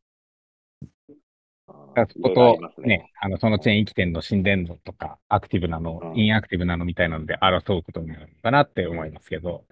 [1.66, 9.64] だからそことねね、あの、そのチェーン生きてんの心電図とか、アクティブなの、うんインアクティブなのみたいなので争うことになるのかなって思いますけど、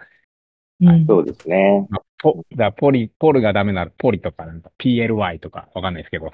[0.80, 1.86] うんそうですね。
[1.90, 6.32] まあ、ポ、だポリ、ポルがダメならポリとか、なんか PLY とかわかんないですけど、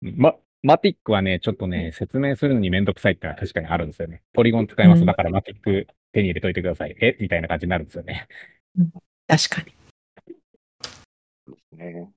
[0.00, 4.22] ま、マティックはね、ちょっとね、説明するのにめんどくさいってのは確かにあるんですよね。
[4.32, 5.00] ポリゴン使います。
[5.00, 6.96] うんだからマティック手に入れといてください。
[7.00, 7.16] え？
[7.20, 8.26] みたいな感じになるんですよね。
[9.26, 9.62] 確か
[11.72, 11.78] に。
[11.78, 12.10] ね。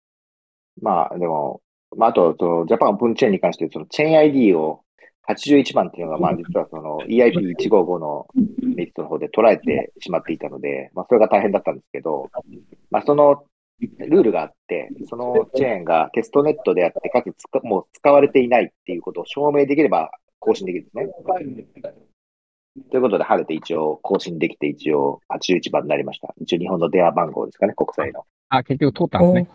[0.82, 1.62] まあ、でも、
[1.98, 4.82] まあ、あと、その、ジャパンオープンチェーンに関して、その、チェーン ID を
[5.28, 8.28] 81番っていうのが、まあ、実はその、EIP155 の
[8.76, 12.30] リストの方で捉えてしまっていたので、まあ、それが大変だったんですけど、
[12.92, 13.44] まあ、その、
[13.80, 21.94] ルールがあって、そのチェーンがテストネットであって、かつつかもう使われていないっていうことを証明できれば更新できるんですね。
[22.92, 26.34] ということで、晴れて一応更新できて、一応81番になりました。
[26.42, 28.26] 一応日本の電話番号ですかね、国際の。
[28.50, 29.48] あ、結局通ったんですね。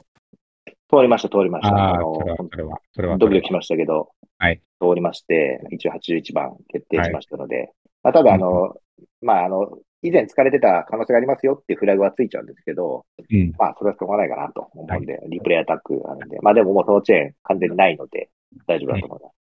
[0.95, 1.95] 通りました、通りました。
[1.95, 3.19] あのそれは、それは。
[3.19, 8.75] ドキドキしましたけど、はい通りまして、一応81番決定しましたので、まあ、ただ、あの、
[9.23, 13.53] まあ、あの、以前使われてた可能性がありますよっていうフラグはついちゃうんですけど、うん。
[13.59, 18.29] まあ、それはしょうがないかなと思うんで、リプレイアタックあるんで、まあ、でももうそのチェーン完全にないので、
[18.67, 19.35] 大丈夫だと思います。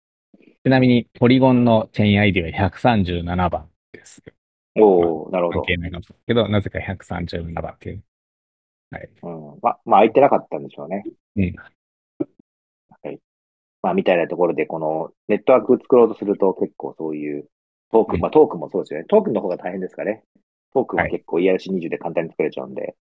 [0.65, 4.23] ちなみに、ポリゴンのチェーン ID は137番です。
[4.79, 5.61] おおなるほど。
[5.61, 8.03] 関係ないかもしれないけど、なぜか137番っていう。
[9.23, 11.05] うん、まあ、まあ、空いてなかったんでしょうね。
[11.37, 11.55] うん。
[13.03, 13.19] はい。
[13.83, 17.49] まあ、みたいなところで、このネットワーク作ろうとすると結構そういう
[17.93, 19.07] トークン、うんまあトークンもそうですよね。
[19.09, 20.25] トークンの方が大変ですかね。
[20.73, 22.97] トークンははい結構 ERC20 で簡単に作れちゃうんで、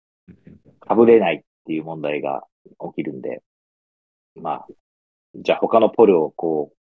[0.79, 3.41] かぶれないっていう問題が起きるんで、
[4.35, 4.67] まあ、
[5.35, 6.71] じゃあ他のポルをこ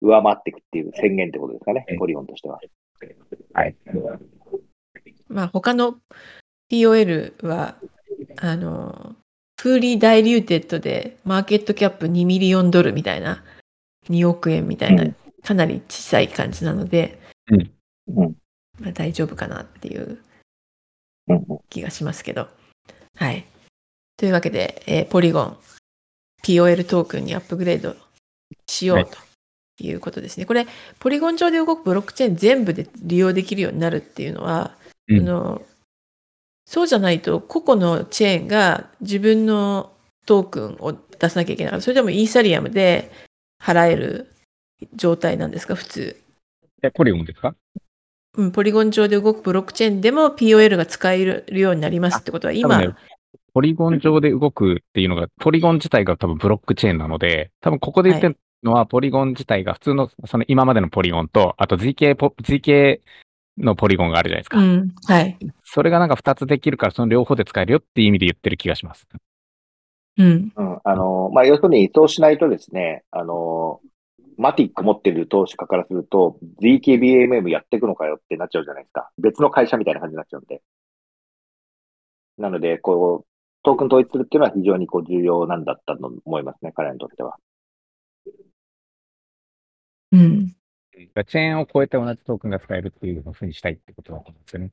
[0.00, 1.98] う、上回っていくっていう宣言ってことですかねうん。
[1.98, 2.60] ポリゴンとしては。
[3.52, 3.76] はい。
[5.28, 5.98] まあ、他の
[6.70, 7.76] POL は、
[8.40, 9.16] あの、
[9.60, 13.42] fully diluted で、 market cap 2 million ドルみたいな、
[14.08, 15.16] 2億円みたいな、うん。
[15.42, 17.18] かなり小さい感じなので、
[17.50, 17.70] うん。
[18.16, 18.36] うん。
[18.78, 20.18] まあ、大丈夫かなっていう
[21.68, 22.48] 気がしますけど。
[23.16, 23.44] はい。
[24.16, 25.56] というわけで、えーポリゴン、
[26.44, 27.96] POL トークンにアップグレード
[28.68, 29.06] しようはい。
[29.06, 29.18] と
[29.84, 30.46] いうことですね。
[30.46, 30.66] これ、
[31.00, 34.76] ポリゴン上で動くブロックチェーン全部で利用できるようになるっていうのは、
[35.08, 35.18] うん。
[35.20, 35.62] あの
[36.70, 39.90] そうじゃないと個々のチェーンが自分の
[40.26, 41.80] トークンを出さなきゃいけない。
[41.80, 43.10] それでもイーサリアムで
[43.58, 44.30] 払える
[44.94, 46.22] 状態なんですか、普通。
[46.82, 47.54] え、ポリゴンですか？
[48.36, 52.94] うん、ポリゴン上で動くブロックチェーンでも POL が使えるようになりますってことは今、
[53.54, 63.00] ポリゴン上で動くっていうのが、ポリゴン自体が多分ブロックチェーンなので、多分ここで言ってるのは、ポリゴン自体が普通の、その今までのポリゴンと、あと ZK ポ、ZK
[63.58, 64.58] のポリゴンがあるじゃないですか。
[64.58, 65.38] うん、はい。
[65.64, 69.06] それがなんか2つできるから、その両方で使えるよっていう意味で言ってる気がします。
[70.16, 73.80] うん、うん、あの、まあ、要するにそうしないとですね、あの、
[74.36, 79.10] マティック持ってる投資家からすると、ZKBAMM やっていくのかよってなっちゃうじゃないですか。
[79.18, 80.62] 別の会社みたいな感じになっちゃうんで。
[82.38, 83.28] なので、こう、
[83.64, 87.36] トークン統一するっていうのは非常にこう重要なんだったと思いますね、彼らにとっては。
[90.12, 90.54] うん。
[91.26, 94.70] チェーンを超えて同じトークンが使えるっていうふうにしたいってことだと思うんですよね。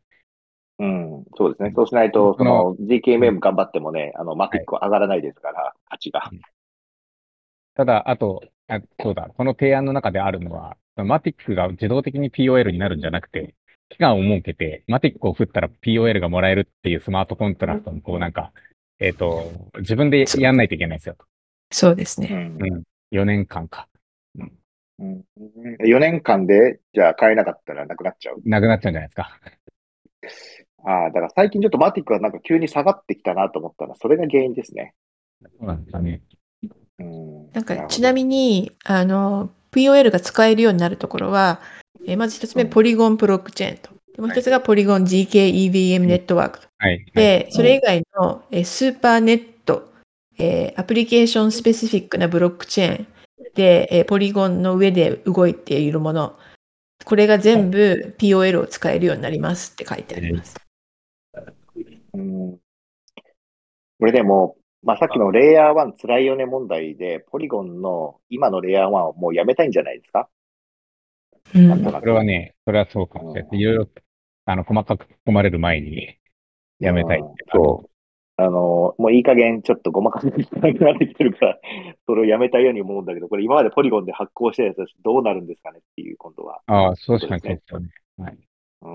[0.77, 1.73] うん、そうですね。
[1.75, 6.29] そうしないと、そそのの GKMM 頑張ってもね、あの、マティックは上がらないですから、価値が。
[7.75, 13.55] ただ、あと、あそうだ、この提案の中であるのは、マティックが自動的に POL になるんじゃなくて、
[13.89, 18.51] 期間を設けて、マティックを振ったら POL がもらえるっていうスマートコントラクトに、こうなんか、
[18.99, 21.15] えっ、と、自分でやんないといけないんですよ。
[21.71, 22.29] そうですね。
[22.31, 22.83] うんうん。
[23.11, 23.87] 4年間か。
[24.37, 24.51] うん
[24.99, 28.41] 4年間で、じゃあ買えなかったらなくなっちゃう。
[28.45, 29.39] なくなっちゃうんじゃないですか。
[30.85, 34.93] ああ、だから最近ちょっとマティックはなんか急に下がってきたなと思ったら、それが原因ですね。
[35.41, 36.21] そうなんですかね。
[36.99, 37.51] うん。
[37.51, 41.59] なんか、ちなみに、あの、POL が使えるようになるところは、
[42.07, 43.89] えーまず一つ目、うんポリゴンブロックチェーンと。
[44.15, 46.67] でもう一つがポリゴン GKEVM ネットワークと。
[46.77, 46.91] はい。
[46.91, 49.91] はい、で、それ以外の、えースーパーネット、
[50.37, 53.07] えーアプリケーションスペシフィックなブロックチェーン
[53.55, 56.37] で、えーポリゴンの上で動いているもの、
[57.05, 60.55] これが全部 POL を使えるようになりますって書いてあります。
[62.13, 62.57] うん。
[63.99, 70.29] これでも、まあ、さっきのレイヤー1辛いよね問題で、ポリゴンの今のレイヤー1をもうやめたいんじゃないですか？
[71.53, 73.59] うんこれはね、それはそうかもしれない。
[73.59, 73.89] いろいろ、
[74.45, 76.17] あの、細かく込まれる前に、
[76.79, 77.89] やめたいってうんそう。
[78.37, 81.59] あの、もういい加減ちょっとごまかしなくなってきてるから、
[82.05, 86.61] それをやめたいように思うんだけど、これ今までポリゴンで発行したやつたちどうなるんですかねっていう、今度は。
[86.67, 87.89] ああ、そう確かにそうですよね。
[88.17, 88.37] はい。
[88.81, 88.89] う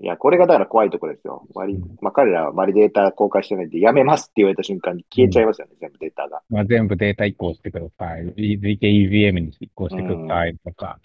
[0.00, 0.02] ん。
[0.02, 1.46] いや、これがだから怖いところですよ。
[1.54, 6.42] 割りまあ、彼らは割りデータ公開してないんで、やめますって言われた瞬間に消えちゃいますよね、全部データが。
[6.48, 8.22] まあ、全部データ移行してください。
[8.34, 10.98] ZKEVM に移行してくださいとか。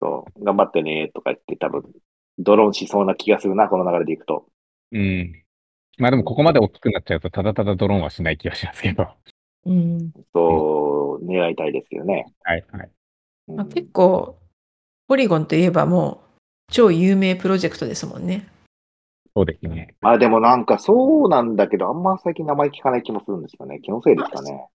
[0.00, 1.84] そう、頑張ってねとか言って多分、
[2.38, 4.46] ドローンしそうな気がするな、この流れでいくと。
[4.92, 5.42] うん。
[5.98, 9.08] まあでもここまで大きくなっちゃうと、ただただドローンはしない気がしますけど。
[9.66, 12.32] うんそう、願いたいですけどね。
[12.42, 12.90] はいはい。
[13.48, 14.38] うんまあ、結構、
[15.08, 16.20] ポリゴンといえばも
[16.68, 18.46] う超有名プロジェクトですもんね。
[19.34, 19.94] そうですね。
[20.00, 23.80] まあでもなんかそうなんだけど、あんま最近名前聞かない気もするんですよね。
[23.80, 24.68] 気のせいですかね。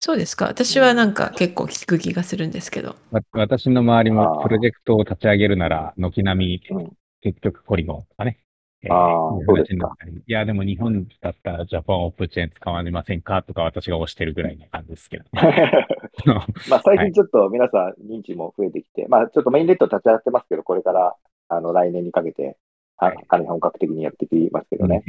[0.00, 0.46] そうですか。
[0.46, 2.96] 私はなんか結構聞く気がするんですけど。
[3.10, 8.40] わ私の周りもプロジェクトを立ち上げるなら、軒並み、うん結局ポリゴンとかね。
[8.82, 9.94] えーあーいそうですか
[10.26, 15.30] いや、でも日本だったらジャパンオープンチェーン使われませんかとか私が推してるぐらいな感じですけど、ね。
[16.68, 21.14] まあ最近ちょっと皆さん認知も増えてきて、まあちょっとメインネット立ち上がってますけど、これから
[21.48, 22.56] あの来年にかけて、
[22.96, 25.02] あはいかなり本格的にやっていきますけどね。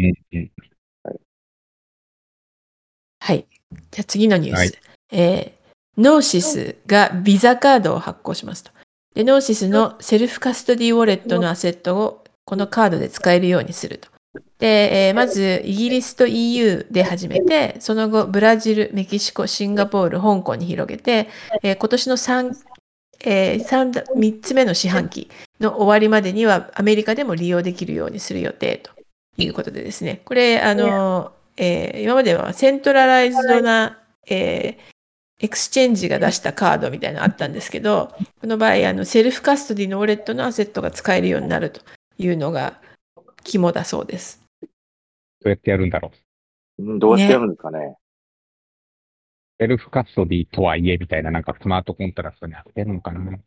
[3.20, 3.46] はい。
[3.92, 4.60] じゃあ次のニュース。
[4.60, 4.70] はい
[5.14, 5.62] えー
[5.98, 8.72] ノーシスがビザカードを発行しますと。
[9.14, 12.21] で、ノーシスの self-custody ウォレットのアセットを
[12.52, 14.10] このカードで使えるようにすると。
[14.60, 21.30] で、えーまずイギリスと EU で始めて、その後ブラジル、メキシコ、シンガポール、香港に広げて、
[21.64, 22.54] えー今年の 3,
[23.24, 25.30] えー三だ3つ目の四半期
[25.62, 28.92] の終わりまでにはアメリカでも利用できるようにする予定と
[29.42, 33.98] いうことでですね、これ、あの、えー今までは centralized な、
[34.30, 34.92] えー
[35.44, 41.82] exchange が出したカードみたいなのあったんですけど、この場合、あの self-custody のウォレットのアセットが使えるようになると
[42.22, 42.80] いうのが
[43.44, 44.42] 肝だそうです。
[44.62, 44.68] ど
[45.46, 46.12] うやってやるんだろ
[46.78, 46.84] う？
[46.84, 47.98] うんどうやってやるんですかね。
[49.60, 53.40] self-custody とはいえみたいな、なんかスマートコントラクトにやってるのかな。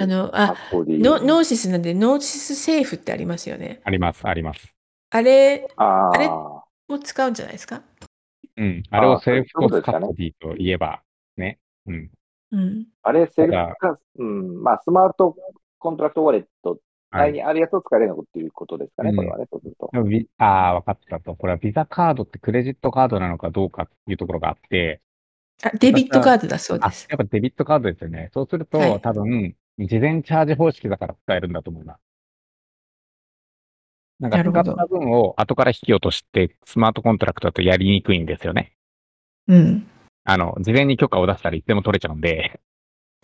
[0.00, 3.80] あの、あ、ノノーシスなんで、ノーシスセーフってありますよね。
[3.84, 4.74] あります、あります。
[5.10, 7.82] あれああれあを使うんじゃないですか？
[8.56, 8.82] うん。
[8.90, 11.02] あれを self-custody といえば、
[11.36, 11.58] ね。
[11.86, 12.10] うん。
[12.52, 12.86] うん。
[13.02, 15.36] あれ、セルフカス、うん、まあ、スマート
[15.78, 16.78] コントラクトウォレット
[17.12, 17.42] はい。
[17.42, 19.90] あるやつを使えるのっていうことですかね、うんこれはね、そうすると。
[19.92, 21.36] でもビああ、分かったと。
[21.36, 25.02] これはビザカードってクレジットカードなのかどうかっていうところがあって、
[25.62, 27.06] あ、デビットカードだそうあで、す。
[27.10, 28.30] やっぱデビットカードですよね。
[28.32, 31.98] そうすると、はい多分、事前チャージ方式だから使えるんだと思うな。
[34.18, 38.72] なんかなるほど使った分を後から引き落として、スマートコントラクトだとやりにくいんですよね。
[39.48, 39.86] うん。
[40.24, 42.60] あの、事前に許可を出したらいつでも取れちゃうんで、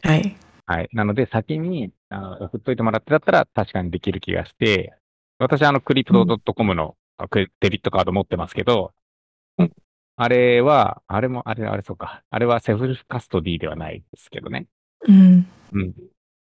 [0.02, 0.36] はい。
[0.66, 0.88] はい。
[0.92, 4.94] なので、先に、あの、振っといてもらってだったら確かにできる気がして、
[5.38, 8.92] 私、あの、クリプト .com のあクレデビットカード持ってますけど、
[9.58, 9.72] うん
[10.20, 12.24] あれは、あれも、あれ、あれ、そうか。
[12.28, 14.66] あれは self-custody ではないですけどね。
[15.06, 15.46] うん。
[15.72, 15.94] うん。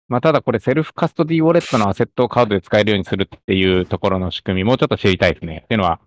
[0.06, 5.62] まあ、ただこれ self-custody ウォレットのアセットをカードで使えるようにするっていうところの仕組み、もうちょっと知りたいですね。
[5.64, 5.98] っていうのは、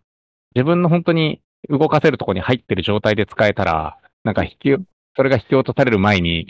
[0.54, 4.76] 自分の本当に動かせるところに入ってる状態で使えたら、なんか引き、
[5.16, 6.48] それが引き落とされる前に、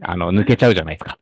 [0.00, 1.18] あの、抜けちゃうじゃないですか。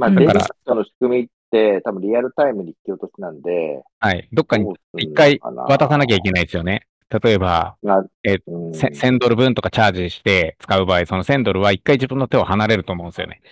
[0.00, 0.38] まあ、うんデジタ
[0.72, 4.26] ルの仕組みって多分リアルタイムに引き落としなんで、はい。
[4.32, 6.86] どっかに一回渡さなきゃいけないですよね。
[7.10, 13.42] 例えば、なえうんせ1000ドル分とかチャージして使う場合、その1000ドルは一回自分の手を離れると思うんですよね。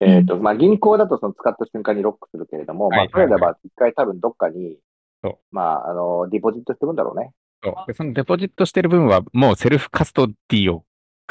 [0.00, 4.76] えっ、と、まあ、銀行だとその使った瞬間にロックするけれども、はいまあ、彼らは一回多分どっかに
[5.22, 7.30] そう、まあ、あの、ディポジットしてるんだろうね。
[7.62, 10.84] そうでそのデポジットしてる分はもうセルフカストディを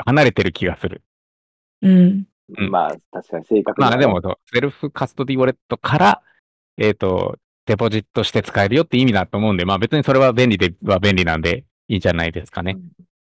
[0.05, 1.03] 離れてる気がする。
[1.81, 2.25] うん。
[2.57, 4.21] うんまあ、確かに正確にまあでも、
[4.53, 6.21] self-custody ウォレットから、
[6.77, 12.77] えっ、と、デポジットして使えるよって意味だと思うんで、まあ別にそれは便利では便利なんでいいんじゃないですかね。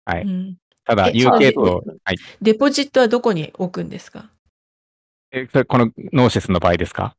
[0.05, 0.55] はいうん
[0.85, 2.17] ただ、え UK とはい。
[2.41, 4.29] デポジットはどこに置くんですか？
[5.31, 7.15] えそれこのノーシスの場合ですか？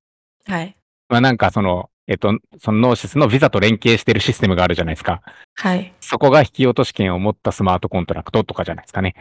[0.47, 0.75] はい。
[1.09, 5.23] まあなんかその、えっ、と、そのノーシスのビザと連携してるシステムがあるじゃないですか。
[5.55, 5.93] はい。
[6.01, 9.15] そこが引き落とし権を持ったスマートコントラクトとかじゃないですかね。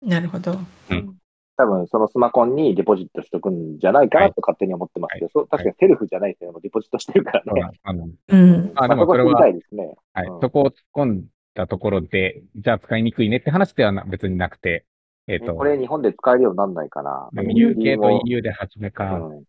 [0.00, 0.60] なるほど。
[0.90, 1.16] うん
[1.58, 6.52] 多分そのスマコンにデポジットしとくんじゃないかなはいと勝手に思ってますけど、そう確かにセルフじゃないですよね。
[6.52, 7.70] もうデポジットしてるからね。
[7.82, 8.72] あのうん。
[8.76, 9.96] あでもそれはたいですね。
[10.14, 14.84] はいうんそこを突っ込んだところで、じゃあ使いにくいねって話ではな別になくて、
[15.26, 17.28] えっ、と、これ日本で使えるようになんないかな。
[17.32, 19.42] でも UK と EU で初めうか、ん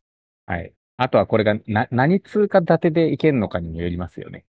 [0.47, 0.73] はい。
[0.97, 4.45] あとはこれがな何通貨建てでいけるのかにもよりますよね。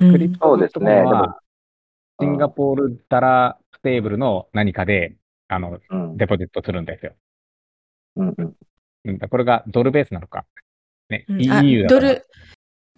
[0.00, 0.96] うんクリプトそうですね。
[0.96, 1.40] でもは、
[2.20, 5.16] シンガポールダラステーブルの何かで、
[5.48, 7.12] あの、うんデポジットするんですよ。
[8.16, 8.56] うんうん
[9.04, 10.44] うん、これがドルベースなのか。
[11.08, 12.26] ね、うんあ EU だからドル、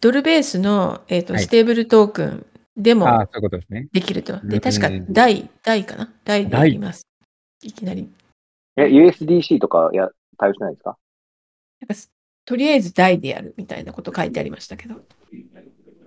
[0.01, 2.47] ドルベースの、えーとはいステーブルトークン
[2.77, 3.89] でもああ、そういうことですね。
[3.93, 4.35] できると。
[4.35, 6.13] うんで、確か、台、台かな？
[6.25, 7.07] 台でやります。
[7.63, 8.09] いきなり。
[8.77, 10.97] え、USDC とかや対応しないんですか？
[11.81, 12.11] なんかす
[12.45, 14.95] とりあえず台でやるみたいなこと書いてありましたけど。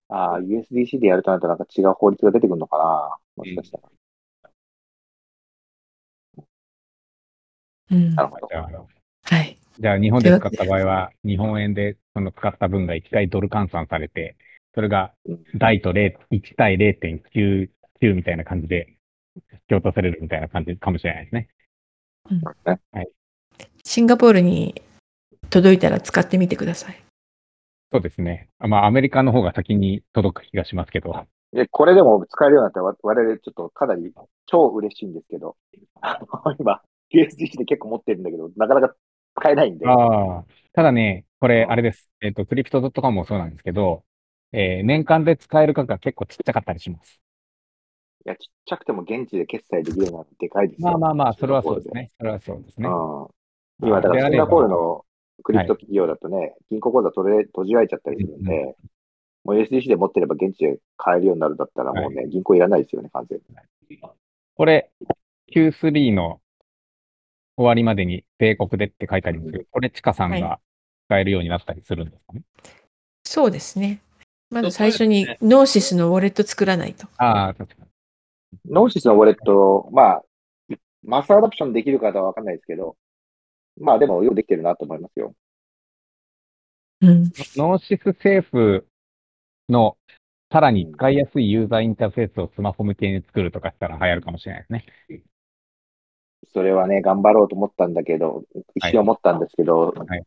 [0.07, 3.17] ああ、USDC でやるとなるとなんか違う法律が出てくるのかな？
[3.35, 3.83] もしかしたら。
[7.91, 8.15] うん。
[8.15, 8.55] なるほどじ。
[8.55, 9.57] ゃあ、はい。
[9.79, 14.35] じゃあ日本で使った場合は、日本円でその使った分が1回ドル換算されて、
[14.73, 18.95] それがうん台と0 1対0.99みたいな感じで
[19.51, 21.49] 引き落とされるみたいな感じかもしれないですね。
[23.83, 24.81] シンガポールに
[25.49, 27.03] 届いたら使ってみてください。
[27.91, 28.47] そうですね。
[28.59, 31.25] まあアメリカの方が先に届く気がしますけど。
[31.51, 34.13] で、これでも使えるようになったらわ我々ちょっとかなり
[34.45, 35.57] 超嬉しいんですけど、
[36.59, 36.81] 今、
[37.13, 38.95] USDC で結構持ってるんだけど、なかなか
[39.39, 39.87] 使えないんで。
[39.87, 40.45] ああ。
[40.73, 42.09] ただね、これあれです。
[42.21, 44.03] えっ、と、クリプト .com もそうなんですけど、
[44.53, 47.21] えー年間で使える額が結構ちっちゃかったりします。
[48.25, 50.89] いや、ちっちゃくても現地で決済できるようになってでかいですよ。
[50.89, 52.11] まあまあまあ、それはそうですね。
[52.17, 52.87] それはそうですね。
[52.87, 53.27] うん。
[53.87, 55.05] 今、だからシンガポールの
[55.43, 58.75] crypto 企業だとね、銀行口座取れ閉じられちゃったりするんで、うん
[59.43, 63.39] もう SDC で持ってれば現地で買えるようになるんだったらもうね、銀行いらないですよね、完全
[63.89, 63.99] に。
[64.55, 64.91] これ、
[65.53, 66.40] Q3 の
[67.57, 70.59] 終わりまでに米国でって書いてありますけど、これ、チカさんはが
[71.07, 72.41] 使えるようになったりするんですかね。
[73.23, 74.01] そうですね。
[74.49, 77.07] まず最初に Gnosis のウォレット作らないと。
[77.17, 77.91] ああ、確かに。
[78.73, 80.23] Gnosis のウォレット、まあ、
[81.03, 82.95] mass adoption できるかはわかんないですけど、
[83.79, 85.33] まあでもよくできてるなと思いますよ。
[87.01, 87.23] うん。
[87.55, 88.85] Gnosis Safe
[89.69, 89.97] の
[90.51, 94.85] さらに使いやすいユーザーインターフェースをスマホ向けに作るとかしたら流行るかもしれないですね。
[96.53, 98.43] それはね、頑張ろうと思ったんだけど、
[98.75, 100.23] 一瞬思ったんですけど、はい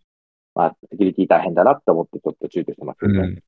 [0.54, 3.18] まあ、セキュリティ大変だなって思ってちょっと躊躇してますよね。
[3.18, 3.42] うん。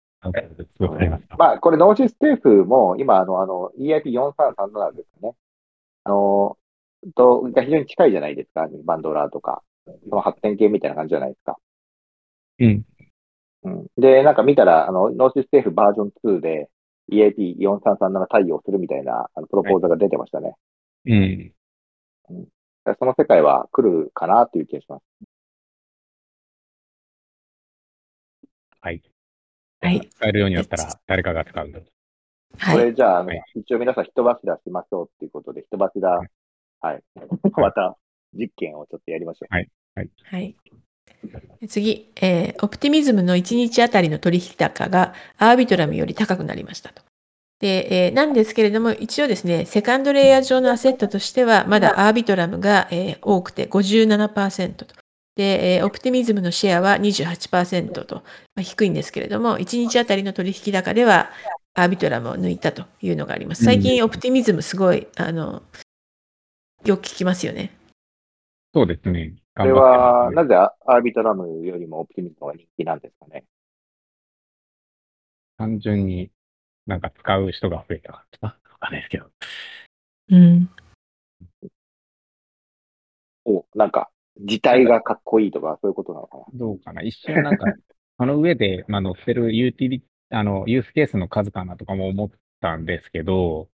[1.08, 1.20] ま。
[1.38, 5.34] まあ、これ、 Gnosis Safe も、今、あの、あの、EIP4337 ですね。
[6.04, 6.58] あの、
[7.14, 8.68] と、が非常に近いじゃないですか。
[8.84, 9.62] bundler とか。
[10.08, 11.56] その発展系みたいな感じじゃないですか。
[12.58, 12.84] うん。
[13.62, 13.86] うん。
[13.96, 16.68] で、なんか見たら、あの、 Gnosis Safe バージョン2で
[17.12, 20.54] EIP4337 対応するみたいな、あの、 proposal が出てましたね。
[21.06, 21.52] うん。
[22.98, 25.02] その世界は来るかなという気がします。
[28.80, 29.02] はい。
[29.80, 30.08] はい。
[30.08, 31.80] 使えるようになったら誰かが使うんだ。
[32.58, 32.78] はい。
[32.78, 36.28] これじゃあ、あのはい一応皆さん人柱しましょうっていうことで、人柱、はい
[36.80, 37.02] はい。
[37.56, 37.96] また
[38.32, 39.54] 実験をちょっとやりましょう。
[39.54, 39.68] はい。
[41.68, 47.02] 次、えーオプティミズムの1日あたりの取引高がアービトラムより高くなりましたと。
[47.58, 54.86] で、えーなんですけれども、一応ですね、セカンドレイヤー上のアセットとしては、まだアービトラムが、えー多くて57%と。
[55.36, 58.16] で、えーオプティミズムのシェアは28%と、
[58.54, 61.30] まあ、低いんですけれども、1日あたりの取引高では、
[61.74, 63.64] アービトラムを抜いたというのがあります。
[63.64, 65.62] 最近、オプティミズムすごい、あの、
[66.84, 67.70] よく聞きますよね。
[68.74, 69.34] そうですね。
[69.56, 73.44] これは、なぜアービトラムよりもオプティミズムが人気なんですかね？
[75.58, 76.30] 単純に
[76.86, 79.30] なんか使う人が増えたからとかわかんないですけど。
[80.30, 80.70] うん。
[83.44, 84.10] おなんか、
[84.40, 86.44] 字体がかっこいいとか、そういうことなのかな。
[86.54, 87.02] どうかな。
[87.02, 87.66] 一瞬なんか、
[88.18, 92.30] その上で、 まあ、載ってるユーティリ、あの、ユースケースの数かなとかも思っ
[92.60, 93.68] たんですけど、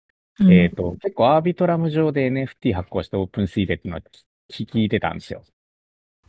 [0.40, 4.02] うんえっ、と、結構 Arbitrum 上で NFT 発行して OpenSea でっていうのは
[4.50, 5.42] 聞聞いてたんですよ。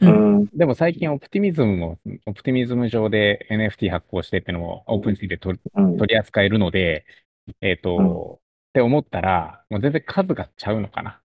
[0.01, 0.45] うんん。
[0.47, 5.59] でも最近 Optimism も、 Optimism 上で NFT 発行してっていうのも OpenSea で取
[6.07, 7.05] り扱えるので、
[7.61, 11.21] えっ、と、うんって思ったら、もう全然数がちゃうのかな。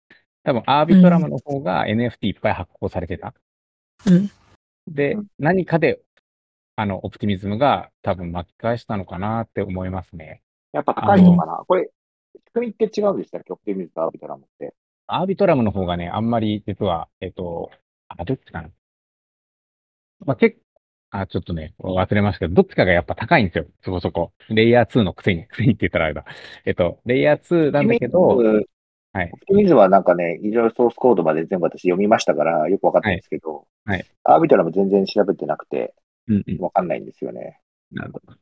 [0.43, 3.33] 多分アービトラムの方が NFT いっぱい発行されてた。
[4.07, 4.29] うん
[4.87, 6.01] でうん、何かで、
[6.75, 10.41] あの、オプティミズムが多分巻き返したのかなって思いますね。
[10.73, 11.63] やっぱ高いのかな？
[11.67, 11.89] これ、
[12.35, 14.73] 仕組みって違うんでしたっけオプティミズムとアービトラムって。
[15.07, 17.71] アービトラムの方がね、あんまり実は、えっ、と、
[18.09, 18.69] あ、どっちかな。
[20.25, 20.61] まあ、結構、
[21.11, 23.65] あ、ちょっとね、忘れましたけど、どっちかがやっぱ高いんですよ。
[23.83, 24.31] そこそこ。
[24.49, 26.25] レイヤー2のくせに、 くせにって言ったらあれだ。
[26.65, 28.37] えっと、レイヤー2なんだけど、
[29.11, 35.95] はいオプティミズムはなんかね、異常ソースコードまで全部私読みましたから、よくわかったんですけど、はいはいアービトラム全然調べてなくて、
[36.27, 36.57] うんうん。
[36.59, 37.59] わかんないんですよね。
[37.91, 38.33] なるほど。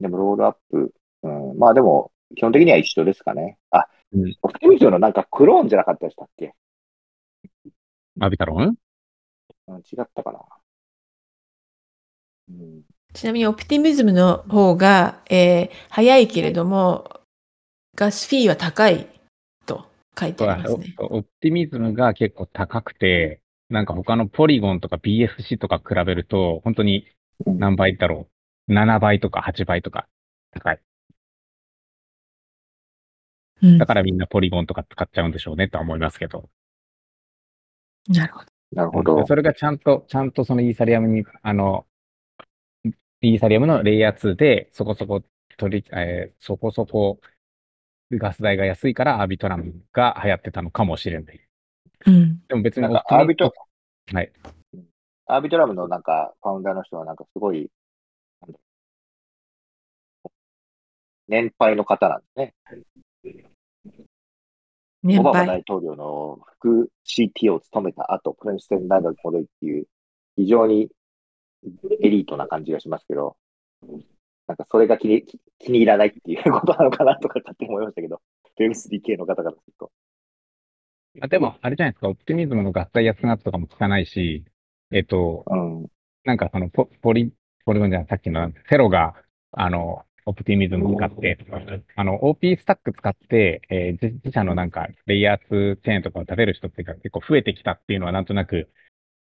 [0.00, 0.92] でも、ロールアップ、
[1.22, 3.56] うん、まあでも、基本的には一緒ですかね。
[3.70, 6.52] あ、うんオプティミズムのなんかクローンじゃなかったでしたっけ、
[8.20, 8.76] アービトラム
[9.68, 10.40] うん、違ったかな。
[12.48, 17.20] うん、ちなみにオプティミズムの方が、えー早いけれども、
[17.96, 19.08] ガスフィーは高い
[19.64, 19.86] と
[20.18, 20.94] 書いてありますね。
[20.98, 27.06] オプティミズムが結構高くて、なんか他のポリゴンとか BSC とか比べると、本当に
[27.44, 28.28] 何倍だろ
[28.68, 28.72] う。
[28.72, 30.06] 7倍とか8倍とか
[30.52, 30.80] 高い。
[33.62, 36.50] うんだからみんなポリゴンとか使っちゃうんでしょうねとは思いますけど。
[38.08, 38.55] なるほど。
[38.72, 39.26] なるほど。
[39.26, 41.86] それがちゃんと、ちゃんとそのイーサリアムに、あの、
[43.20, 45.22] イーサリアムのレイヤー2でそこそこ
[45.56, 47.20] 取り、えーそこそこ
[48.12, 51.40] ガス代が安いからアービトラムが流行ってたのかもしれない。
[52.06, 52.40] うん。
[52.46, 53.52] でも別になんかアービト、
[54.12, 54.32] はい。
[55.26, 57.68] アービトラムのなんか、ファウンダーの人はなんかすごい、
[61.28, 62.54] 年配の方なんですね。
[65.02, 65.64] 年オバマ大配。
[65.68, 69.86] 統領の副 CT を務めた後、プレンステン大学に戻りっていう、
[70.36, 70.88] 非常に
[72.00, 73.36] エリートな感じがしますけど、
[74.46, 78.20] なんかそれが気に気気に入らないっていうことなのかなとか勝手に思いましたけど、
[78.58, 79.90] Web3K の方からすると。
[81.20, 84.44] あでも、あれじゃないですか、オプティミズムの合体安くなったとかも聞かないし、
[84.92, 85.86] えっと、うん。
[86.24, 87.32] なんかそのポポリ、
[87.64, 89.14] ポリゴンじゃない、さっきのセロが、
[89.52, 91.38] あの、オプティミズム使って
[91.94, 98.68] あの、OP スタック使って、えー自自社のなんか、レイヤー2チェーンとかを立てる人っていうか結構増えてきたっていうのはなんとなく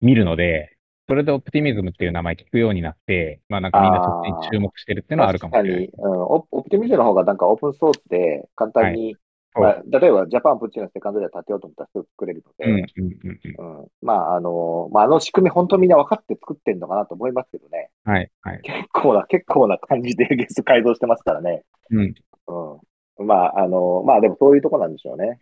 [0.02, 0.78] 見るので、
[1.08, 5.86] それでオプティミズムっていう名前聞くようになって、まあなんかみんなそっちに注目してるっていうのはあるかもしれない。
[5.88, 9.18] 確かに、うん、オオプティミズムの方がなんかオープンソースで簡単に、はい
[9.54, 17.90] まあ、例えばジャパンプッチのセカンドで立てようと思ったらすぐ作れるのうん、で、まあ、あの、まあ、あの仕組み本当みんな分かって作ってんのかなと思いますけどね。
[18.06, 18.62] はい、はい。
[18.62, 21.64] 結構な、結構な感じでゲスト改造してますからね。
[21.90, 22.14] うん。
[22.48, 23.28] うん。
[23.28, 25.40] まあ、あの、まあでもそういうとこなんでしょうね。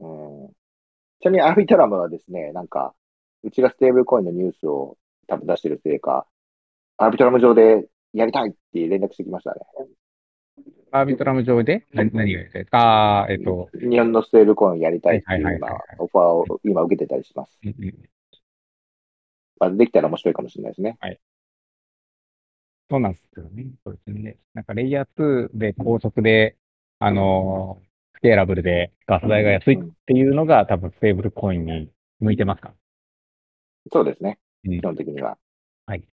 [0.00, 0.06] う
[0.46, 0.48] ん。
[1.20, 2.94] ちなみにアービトラムはですね、なんか、
[3.42, 4.96] うちがステーブルコインのニュースを
[5.26, 6.26] 多分出してるせいか、
[6.96, 9.60] アービトラム上でやりたいって連絡してきましたね。
[10.96, 11.86] アービトラム上で？
[11.92, 16.24] 何何がですかあーえっと、日本のステーブルコインやりたいっていう今はいはいはいはい、オファー
[16.54, 17.58] を今受けてたりします。
[17.64, 17.94] うんうん
[19.58, 20.96] まあ、できたら面白いかもしれないですね。
[22.90, 23.66] そうなんですよね。
[23.84, 24.36] そうですね。
[24.52, 26.56] なんかレイヤー2で高速で、
[27.00, 27.84] あのー
[28.18, 31.90] スケーラブルでガス代が安いっていうのが多分ステーブルコインに
[32.20, 32.72] 向いてますか？
[33.92, 34.38] そうですね。
[34.64, 35.36] うん基本的には。
[35.86, 36.04] はい。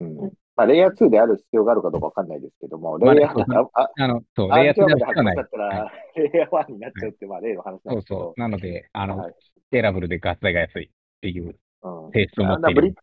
[0.00, 0.32] うん。
[0.56, 3.44] まあ、レイヤー2である必要があるかどうかわかんないですけども、まあレイヤー、そう
[3.74, 5.48] あああの、そう、アレイ2はない発行しちゃっ。
[5.50, 8.34] たら、 レイヤー1になっちゃうって、まあ、例の話なんそうですけどそ。
[8.36, 8.40] う。
[8.40, 9.34] なので、あの、はい
[9.66, 10.88] スケーラブルでガス代が安いっ
[11.20, 12.10] ていううん。
[12.12, 12.94] 性質を持っているあブリッ。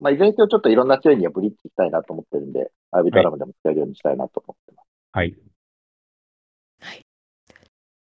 [0.00, 4.88] まあ、いずれにせよちょっといろんなチェーンにはブリッジしたいなと思ってるんで、アービトラムでも使えるようにしたいなと思ってます。
[5.12, 5.36] はい。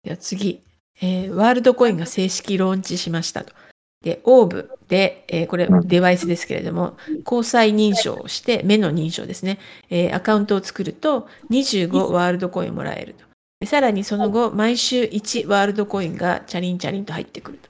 [0.03, 0.63] では次、
[1.01, 3.53] えーワールドコインが正式ローンチしましたと。
[4.01, 13.25] で、オーブで、えーこれうんデバイスですけれども、交際認証をして、目の認証ですね、えーアカウントを作ると25 Worldcoin もらえると。
[13.59, 17.69] でさらにその後、毎週1 Worldcoin がチャリンチャリンと入ってくると。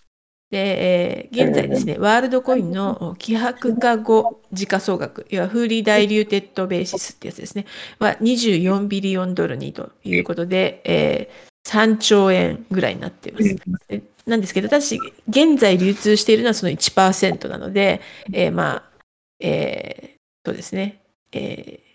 [0.51, 7.65] で、えー現在ですね、 Worldcoin の希薄化後時価総額、いわゆるフーリーダイリューテッドベーシスってやつですね、
[7.97, 13.55] は24 billion ドルにということで、えー3兆円ぐらいになっています。
[14.29, 18.01] でなんですけど、ただし、現在流通しているのはその1%なので、
[18.31, 18.83] えーまあ、
[19.39, 21.01] えーそうですね、
[21.33, 21.89] えー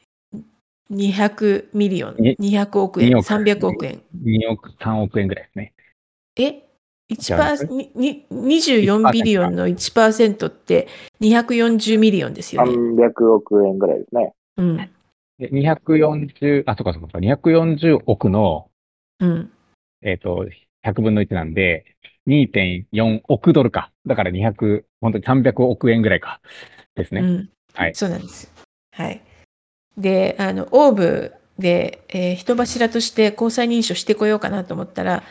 [0.90, 4.02] 200 million、に200億円、2億300億円。
[4.22, 5.72] 2億、3億円ぐらいですね。
[6.36, 6.62] え
[7.10, 10.88] ？1%にに24 billion の1%って
[11.20, 12.72] 240 million ですよね。
[12.72, 14.32] 300億円ぐらいですね。
[14.58, 14.76] うん。
[15.38, 18.70] で240、あ、そうかそうか、240億の、
[19.20, 19.50] うん。
[20.02, 20.46] えっ、と、
[20.84, 21.96] 100分の1なんで、
[22.26, 23.90] 2.4億ドルか。
[24.06, 26.40] だから200、本当に300億円ぐらいか。
[26.94, 27.20] ですね。
[27.20, 27.48] うん。
[27.74, 28.50] はいそうなんです。
[28.92, 29.20] はい。
[29.96, 35.22] で、あの、オーブで、えー人柱として交際認証してこようかなと思ったら、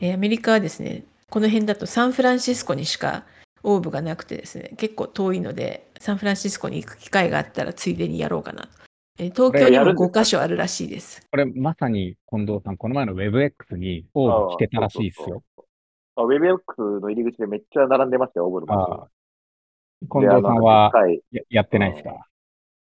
[0.00, 3.24] えーアメリカはですね、この辺だとサンフランシスコにしか
[3.62, 8.68] オーブがなくてですね、結構遠いので、サンフランシスコに行く機会があったらついでにやろうかなと。
[9.18, 11.20] えー東京にもんですか5カ所あるらしいです。
[11.30, 15.42] これまさに近藤さん、この前の WebX にオーブ来てたらしいですよ。
[16.20, 20.92] あ WebX の入り口でめっちゃ並んでましたよ、オーブのマシン近藤さんは
[21.30, 22.26] ややってないですか？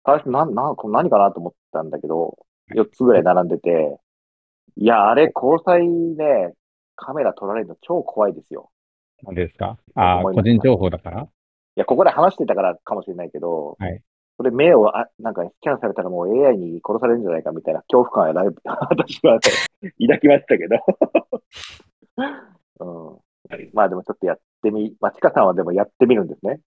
[0.05, 2.39] 最初、なん、な何かなと思ったんだけど、
[2.75, 3.99] 4つぐらい並んでて、
[4.77, 6.55] いや、あれ、交際ね、
[6.97, 8.71] カメラ撮られるの超怖いですよ。
[9.23, 9.77] なんでですか？
[9.95, 11.23] ああ、個人情報だから？
[11.23, 11.27] い
[11.77, 14.03] や、ここで話してたからかもしれないけど、はい。
[14.39, 20.77] それ目をあ、なんかスキャンされたらもう AI に殺されるんじゃないかみたいな恐怖感はだいぶ 私は、ね、抱きましたけど。
[22.81, 23.71] うん。
[23.73, 26.61] まあでもちょっとやってみ、まあ、ちかさんはでもやってみるんですね。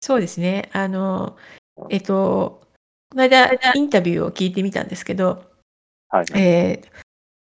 [0.00, 0.70] そうですね。
[0.72, 1.36] あの、
[1.90, 2.62] えっと、
[3.10, 5.44] この間インタビューを聞いてみたんですけど、
[6.08, 6.26] はい。
[6.34, 7.00] えー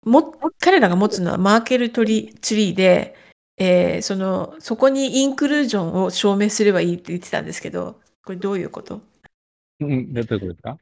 [0.05, 3.17] も彼らが持つのはマーケルトリツリーで、
[3.59, 9.01] えーそのそこにインクルージョンを証明すればいいって言ってたんですけど、これどういうこと？
[9.81, 10.79] うん、どういうことですか？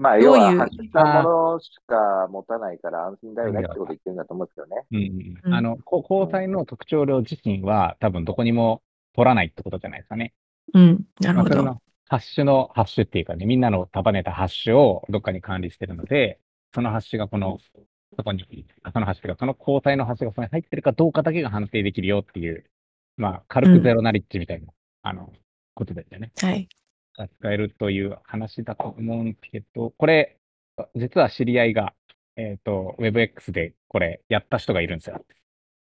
[0.00, 4.86] まあ、どういう要は発したものしか持たないから安心だよねってこと言ってるんだと思うんですよね。
[4.92, 8.80] うんうんあの、こ交際の特徴量自身は多分どこにも
[9.14, 10.32] 取らないってことじゃないですかね。
[10.72, 11.50] うん、なるほど。
[11.50, 16.40] まあそれのハッシュのハッシュっていうかね、みんなの束ねたハッシュをどっかに管理してるので、
[16.74, 17.58] そのハッシュがこの、
[18.16, 22.64] そこに、あそのハッシュが、その交代のハッシュがそこに入ってるかどうかだけが判定できるよっていう、
[23.18, 24.72] まあ、軽くゼロナリッジみたいな、
[25.02, 25.30] あの、
[25.74, 26.32] ことですよね。
[26.40, 26.68] はい。
[27.20, 30.38] が使えるという話だと思うんですけど、これ、
[30.94, 31.94] 実は知り合いが、
[32.36, 35.24] えっ、と、WebX でこれやった人がいるんですよ。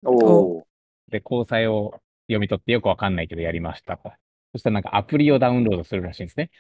[0.04, 0.64] おー。
[1.10, 4.12] で、交際を読み取ってよくわかんないけどやりましたと。
[4.54, 6.52] そしたらなんかアプリをダウンロードするらしいんですね。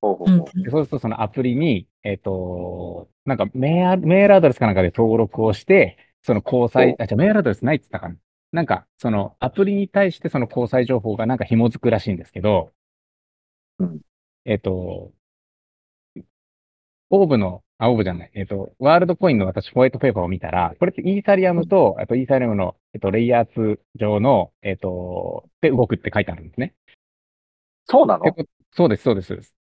[0.00, 8.16] ほうほうそうするとそのアプリに、えっ、と、なんかメールメールアドレスかなんかで登録をして、その交際、あ、じゃあメールアドレスないって言ったかな。
[8.52, 12.72] なんか、そのアプリに対してその交際情報がなんか紐づくらしいんですけど、
[13.78, 14.00] うん
[14.46, 15.12] えっ、と、
[17.10, 26.74] オーブの、あ、オーブじゃない、えっ、と、ワールドコインの私ホワイトペーパーを見たら、これってイーサリアムと、あとイーサリアムの、えっ、と、レイヤー2上の、えっ、と、で動くって書いてあるんですね。
[27.86, 28.26] そうなの？
[28.26, 29.56] えこそうです、そうですそうです。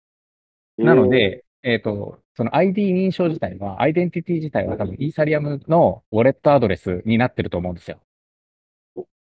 [0.78, 8.00] なの、で、えっ、と、その ID 認証自体は、アイデンティティ自体は多分イーサリアムのウォレットアドレスになってると思うんですよ。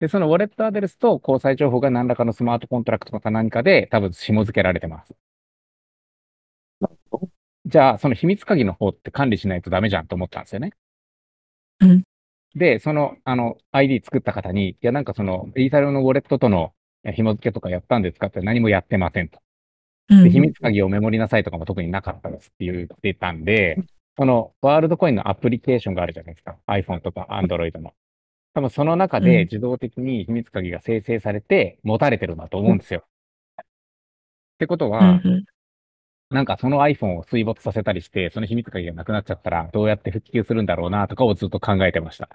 [0.02, 5.14] で、そのウォレットアドレスと交際情報が何らかのスマートコントラクトか何かで多分紐付けられてます。
[7.66, 10.72] じゃあ、その秘密鍵の方って管理しないとダメじゃんと思ったんですよね。
[11.80, 12.02] うん
[12.54, 16.74] で、その、あの、ID 作った方に、いや、なんかその、イーサリアムのウォレットとの
[17.04, 19.40] え紐付けとかやったんですかって何もやってませんと。
[20.10, 23.78] うんで、秘密鍵をメモりなさいとかも特になかったですって言ってたんで、
[24.18, 26.58] そのワールドコインのアプリケーションがあるじゃないですか。
[26.66, 27.94] iPhone とか Android の。
[28.54, 33.04] 多分その中うんで自動的に秘密鍵が生成されて持たれてるんだと思うんですよ。
[33.58, 33.64] っ
[34.58, 35.44] てことうんは、うん
[36.32, 42.30] なんかその iPhone を水没させたりして、その秘密鍵がなくなっちゃったらどうやって復旧するんだろうなとかをずっと考えてました。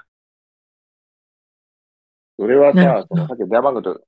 [2.38, 4.00] それはさなるほ、どそのさっきの電話番号と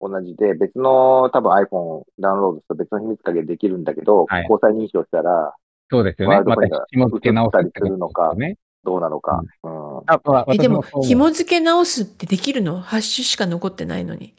[0.00, 5.54] 同じで、別の多分 iPhone をダウンロードすると別の秘密鍵ができるんだけど、はい交際認証したら
[5.90, 6.38] そうですよね。
[6.38, 8.58] またワールドコインが紐付け直すって移ったりするのかことですよね。
[8.86, 9.42] どうなのか。
[9.64, 9.98] うん。
[10.06, 12.80] あ、まあえでも紐付け直すってできるの？
[12.80, 14.34] ハッシュしか残ってないのに。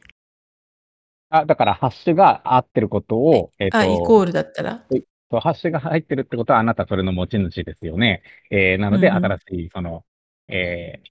[1.30, 4.86] あ、だからハッシュが合ってることを、えっ、と、あ、イコールだったら？
[5.30, 8.24] そう、ハッシュが入ってるってことは、あなたそれの持ち主ですよね。
[8.50, 10.06] えーなので、うんうん新しい、その、
[10.48, 11.10] えー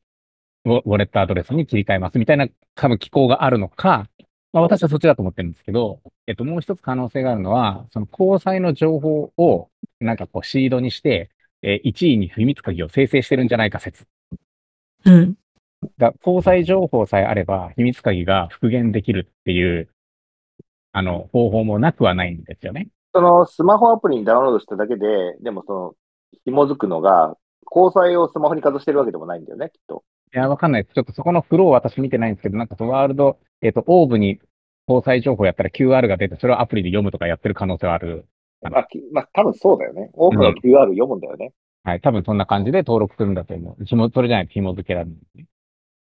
[0.68, 4.09] ウォウォレットアドレスに切り替えますみたいな、多分機構があるのか、
[4.53, 9.68] まあ、私はそっちだと思ってるんですけど、えっと、もう一つ可能性があるのは、その交際の情報を、
[10.01, 11.30] なんかこう、シードにして、
[11.63, 14.07] えー1位に秘密鍵を生成してるんじゃないか説。
[15.05, 15.35] うん。
[15.99, 19.89] だ交際情報さえあれば、秘密鍵が復元できるっていう、
[20.93, 22.89] あの、方法もなくはないんですよね。
[23.15, 25.07] そのスマホアプリにダウンロードしただけで、
[25.41, 25.95] でもその、
[26.45, 27.37] 紐づくのが、
[27.75, 30.05] 交際をスマホにかざしてるわけでもないんだよね、きっと。
[30.35, 30.95] いや、わかんないです。
[30.95, 34.41] ちょっとそこのフロー私見てないんですけど、なんかそのワールド、えっ、と、オーブに
[34.89, 38.27] 交際情報やったら QR が出て、それをアプリで読むとかやってる可能性はある。
[38.71, 40.11] まあ、きまあ、多分そうだよね。
[40.12, 41.53] 多くの QR 読むんだよね。
[41.85, 42.01] はい。
[42.01, 43.85] 多分そんな感じで登録するんだと思う。
[43.85, 45.47] 紐、それじゃないと紐付けられない。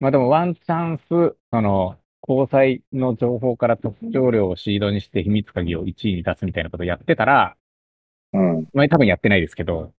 [0.00, 1.96] まあでもワンチャンス、その、
[2.26, 7.56] 交際の情報から特徴量をシードにして秘密鍵を1位に出すみたいなことをやってたら、
[8.32, 8.68] うん。
[8.72, 9.92] まあ多分やってないですけど、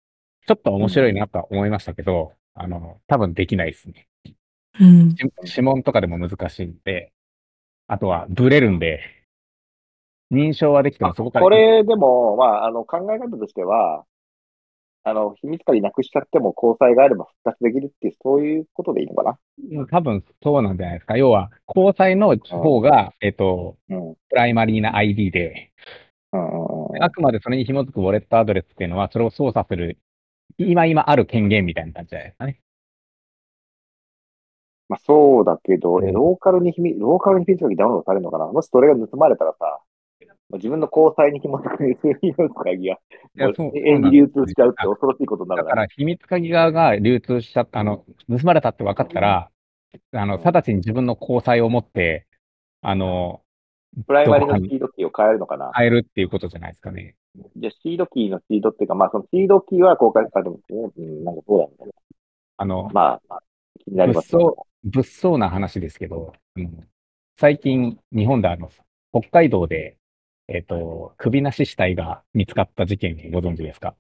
[0.47, 4.09] ちょっと面白いなとは思いましたけど、あの、多分できないですね。
[4.81, 5.11] うん。
[5.11, 7.13] し指紋とかでも難しいんで、
[7.87, 9.01] あとはブレるんで、
[10.31, 11.45] 認証はできてもそこから。
[11.45, 14.05] これでも、まあ、あの、考え方としては、
[15.07, 19.87] あの、秘密鍵なくしちゃっても交際があれば復活できるっていう、そういうことでいいのかな？
[19.87, 21.17] 多分そうなんじゃないですか。
[21.19, 24.09] 要は、交際の方が、えっと、うん。
[24.09, 25.71] うんプライマリーな ID で、
[26.33, 27.03] うんうん。
[27.05, 29.99] あくまでそれに紐づくウォレットアドレスっていうのは、それを操作する、
[30.59, 32.61] 今今ある権限みたいな感じじゃないですかね。
[34.89, 38.47] まあ、そうだけど、ローカルに秘密、ローカルに秘密鍵ダウンロードされるのかな？
[38.47, 39.81] もしそれが盗まれたらさ、まあ
[40.53, 42.99] 自分の交際に紐づく秘密鍵が、
[43.37, 49.51] 永遠に流通しちゃうって恐ろしいことになるからだから、秘密鍵側が流通しちゃった、あの、盗まれたって分かったら、
[50.13, 52.27] あの、直ちに自分の交際を持って、
[52.83, 53.41] あの、
[54.07, 57.15] プライマリのシードキーを変えるのかな変えるっていうことじゃないですかね。
[57.57, 60.91] じゃあ、シードキーのシードっていうか、まあ、そのシードキーは公開されてますね。
[60.97, 61.93] うん、なんかそうだね。
[62.57, 63.43] あの、まあ、まあ、
[63.85, 64.67] 気になりますけ物ど。
[64.85, 66.87] 物騒な話ですけど、うん
[67.37, 68.71] 最近、日本であの、
[69.13, 69.97] 北海道で、
[70.49, 73.95] えっ、と、首なし死体が見つかった事件ご存知ですか？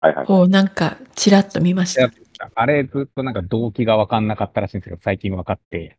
[0.00, 0.26] はいはい。
[0.28, 2.10] おなんか、ちらっと見ました。
[2.54, 5.98] あれずっとなんか動機が分かんなかったらしいんですけど、最近分かって、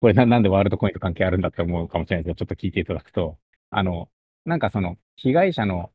[0.00, 3.38] これななんでワールドコインと関係あるんだって思うかもしれないですけど、ちょっと聞いていただくと、
[3.70, 4.08] あの、
[4.44, 5.92] なんかその、被害者の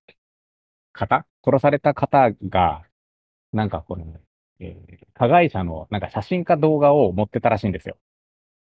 [0.93, 2.84] 方、殺された方が、
[3.51, 4.05] なんかこの、
[4.61, 7.97] えー加害者のなんか写真か動画を持ってたらしいんですよ。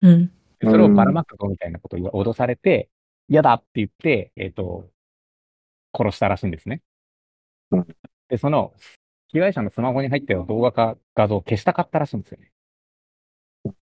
[0.03, 0.27] うん。
[0.59, 2.89] でそれをばらまくぞみたいなことを脅されて、
[3.29, 4.89] 嫌だって言って、えっ、と、
[5.95, 6.81] 殺したらしいんですね
[7.71, 7.87] うん。
[8.29, 8.73] で、その、
[9.29, 12.51] 被害者のスマホに入ってる動画か画像を消したかったらしいんですよね。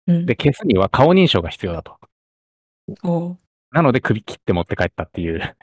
[0.07, 1.97] うん、で、消すには顔認証が必要だと。
[3.03, 3.37] お
[3.71, 5.55] なので首切って持って帰ったっていう。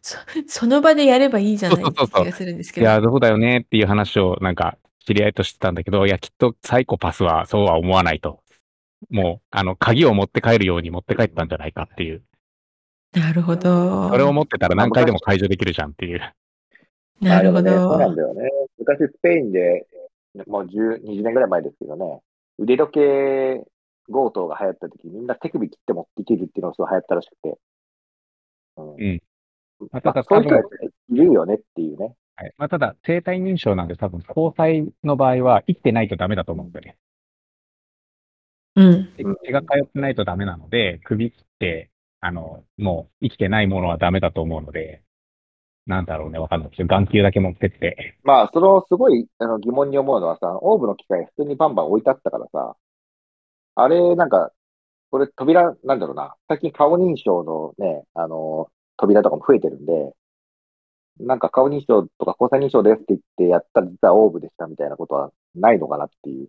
[0.00, 0.18] そ
[0.48, 2.86] その場でやればいいじゃないって気がするんですけど。
[2.86, 8.42] いや、どうだよねっていう話をなんか知り合いとしてたんだけど、いや、きっとサイコパスはそうは思わないと。
[9.10, 12.24] もう、あの、鍵を持って帰るように持って帰ったんじゃないかっていう。
[13.14, 14.08] なるほど。
[14.08, 16.20] それを持ってたら何回でも解除できるじゃんっていう。
[17.20, 18.16] なるほあでもねそうなんど。
[18.16, 18.50] だよね。
[18.78, 19.86] 昔スペインで、
[20.46, 22.20] もう10、20年ぐらい前ですけどね、
[22.58, 23.64] 腕時計
[24.10, 27.58] 強盗が流行った時、みんな手首切って持っていけるっていうのがすごい流行ったらしくて。
[28.76, 28.94] うん。
[28.94, 29.22] うん
[29.90, 32.14] まただあ、そういう人がいるよねっていうね。
[32.36, 36.96] はいまあ、ただ、生体認証なんで多分、交際の場合は生きてないとダメだと思うんだよね。
[38.76, 38.86] うん。
[38.86, 41.90] うん血が通ってないとダメなので、首切って、
[42.22, 45.02] あの、もう生きてないものはダメだと思うので、
[45.86, 52.76] なんだろうね、わかんないけど、眼球だけ持ってって、まあ、そのすごいあの疑問に思うのはさ、オーブの機械普通にバンバン置いてあったからさ、
[53.74, 54.52] あれ、なんか、
[55.10, 60.14] これ扉、なんだろうな、最近顔認証のね、あの、扉とかも増えてるんで、
[61.18, 66.48] なんか顔認証とか交際認証ですって言ってやったら実はオーブでしたみたいなことはないのかなっていう。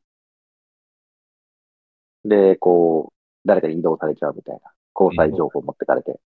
[2.25, 4.71] で、こう、誰かに移動されちゃうみたいな。
[4.99, 6.19] 交際情報持ってかれて。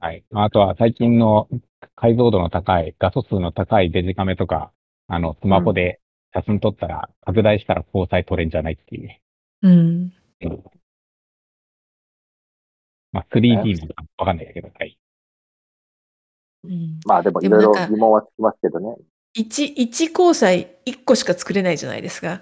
[0.00, 0.24] はい。
[0.32, 1.48] あとは最近の
[1.96, 4.72] 解像度の高い、画素数の高いデジカメとか、
[5.06, 6.00] あの、スマホで
[6.34, 9.20] 写真撮ったら、拡大したら交際撮れんじゃないっていう。
[9.62, 10.12] うん。
[13.12, 14.98] まあ、3D なのかわかんないですけど、はい。
[16.64, 18.96] うんまあでもいろいろ疑問はつきますけどね。
[19.34, 22.40] 一、一交際一個しか作れないじゃないですか。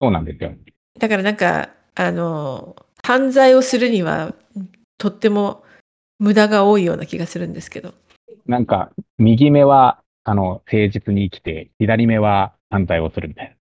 [0.00, 0.52] そうなんですよ。
[0.98, 4.34] だからなんか、あの、犯罪をするには、
[4.98, 5.64] とっても
[6.18, 7.94] 無駄が多いような気がするんですけど。
[8.46, 13.56] なんか、右目は、あの、誠実に生きて、左目は犯罪をするみたい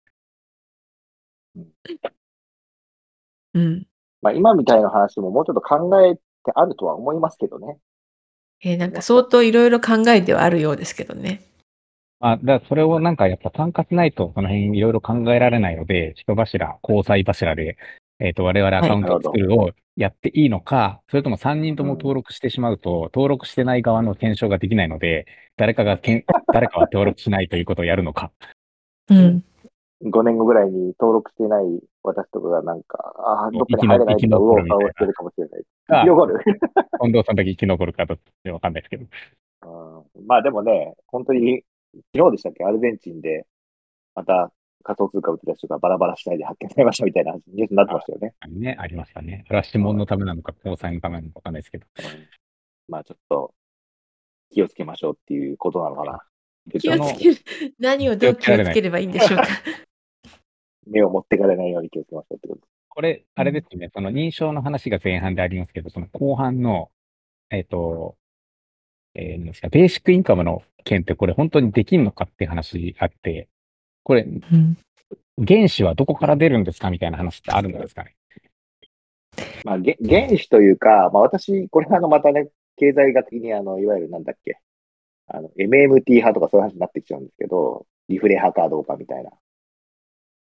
[3.54, 3.86] うん。
[4.22, 6.22] まあ今みたいな話ももうちょっと考えて
[6.54, 7.78] あるとは思いますけどね。
[8.62, 11.42] えーなんか相当いろいろ考えてはあるようですけどね。
[12.20, 12.32] な。
[12.32, 17.78] あ、だそれをなんかやっぱ参加しないと、その辺いろいろ考えられないので、人柱、交際柱で、
[18.20, 28.30] えっ、と、我々アカウントを作るをやっていいのか、それとも3人とも登録してしまうと、登録してない側の検証ができないので、誰かがけん、 誰かは登録しないということをやるのか。
[29.08, 29.44] うん。
[30.02, 31.64] 5年後ぐらいに登録してない
[32.02, 35.62] 私とかがなんか、ああ、どっかに入れないるみたいなおうしてるかもしれない。
[35.88, 36.44] が生き残る。
[36.44, 39.04] 近藤さんだけ生き残るかどっちかわかんないですけど。
[39.04, 39.06] う
[39.98, 41.62] んまあでもね、本当に、
[42.14, 43.46] 昨日でしたっけ、アルゼンチンで、
[44.14, 44.52] また
[44.82, 48.34] 仮想通貨打ち出しとかバラバラしないで発見されましたみたいなニュースになってましたよね。
[48.48, 49.44] ね、ありましたね。
[49.46, 51.86] それは指紋のためなのか、交際のためなのかわかんないですけど。
[51.98, 52.40] うん
[52.90, 53.54] まあちょっと
[54.50, 56.22] 気をつけましょうっていうことなのかな。
[56.78, 57.36] 気をつける。
[57.78, 59.44] 何をどう気をつければいいんでしょうか。
[60.86, 62.70] 目を持ってかれないように気をつけましょうってことです。
[62.88, 66.90] これ、あれですよね、その認証の話が前半でありますけど、その後半の、
[67.50, 68.16] えっ、と、
[69.14, 73.48] えー、なんですか、ベーシックインカムの件ってこれ本当にできんのかっていう話あって、
[74.02, 74.76] これ、うん。
[75.46, 78.14] 原資はどこから出るんですかみたいな話ってあるんですかね？
[79.64, 84.58] まあ、げ原資というか、まあ私、これあの、またね、経済学的にあの、いわゆるなんだっけ、
[85.28, 89.30] あの、MMT 派とかそういう話になってきちゃうんですけど、リフレ派かどうかみたいな。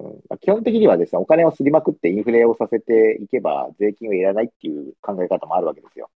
[0.00, 6.10] うんまあ、基本的にはですね、お金をすりまくってインフレをさせていけば、税金をいらないっていう考え方もあるわけですよ。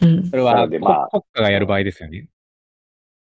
[0.00, 0.36] うんそ。
[0.36, 2.28] れは、なのでまあ国家がやる場合ですよね。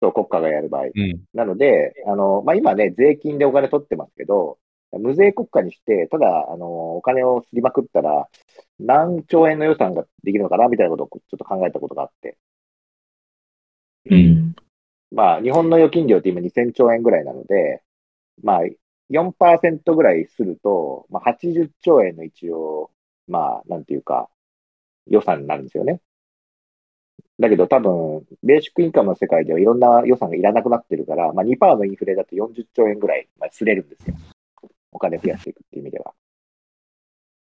[0.01, 0.85] そう、国家がやる場合。
[0.85, 1.21] うん。
[1.35, 4.59] なので、あの、まあ、今ね、税金でお金取ってますけど、
[4.93, 8.29] 無税国家にして、ただ、あの、お金をすりまくったら、
[8.79, 12.37] 何兆円の予算ができるのかな、みたいなことをちょっと考えたことがあって。
[14.11, 14.55] うん。
[15.11, 17.83] まあ、日本の預金量って今2000兆円ぐらいなので、
[18.43, 18.61] まあ、
[19.11, 22.91] 4%ぐらいすると、まあ、80兆円の一応、
[23.29, 24.29] まあ、なんていうか、
[25.07, 26.01] 予算になるんですよね。
[27.41, 34.17] だけど多分、ベーシックインカムの世界ではいろんな予算がいらなくなってるから、まあ、2%のインフレだと40兆円ぐらい、まあ、すれるんですよ。
[34.93, 36.15] お金増やしていくっていう意味では。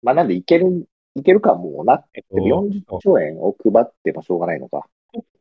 [0.01, 2.03] まあ、なんでいける、いけるかもうな。
[2.13, 4.85] えっとでも40兆円を配ってもしょうがないのか。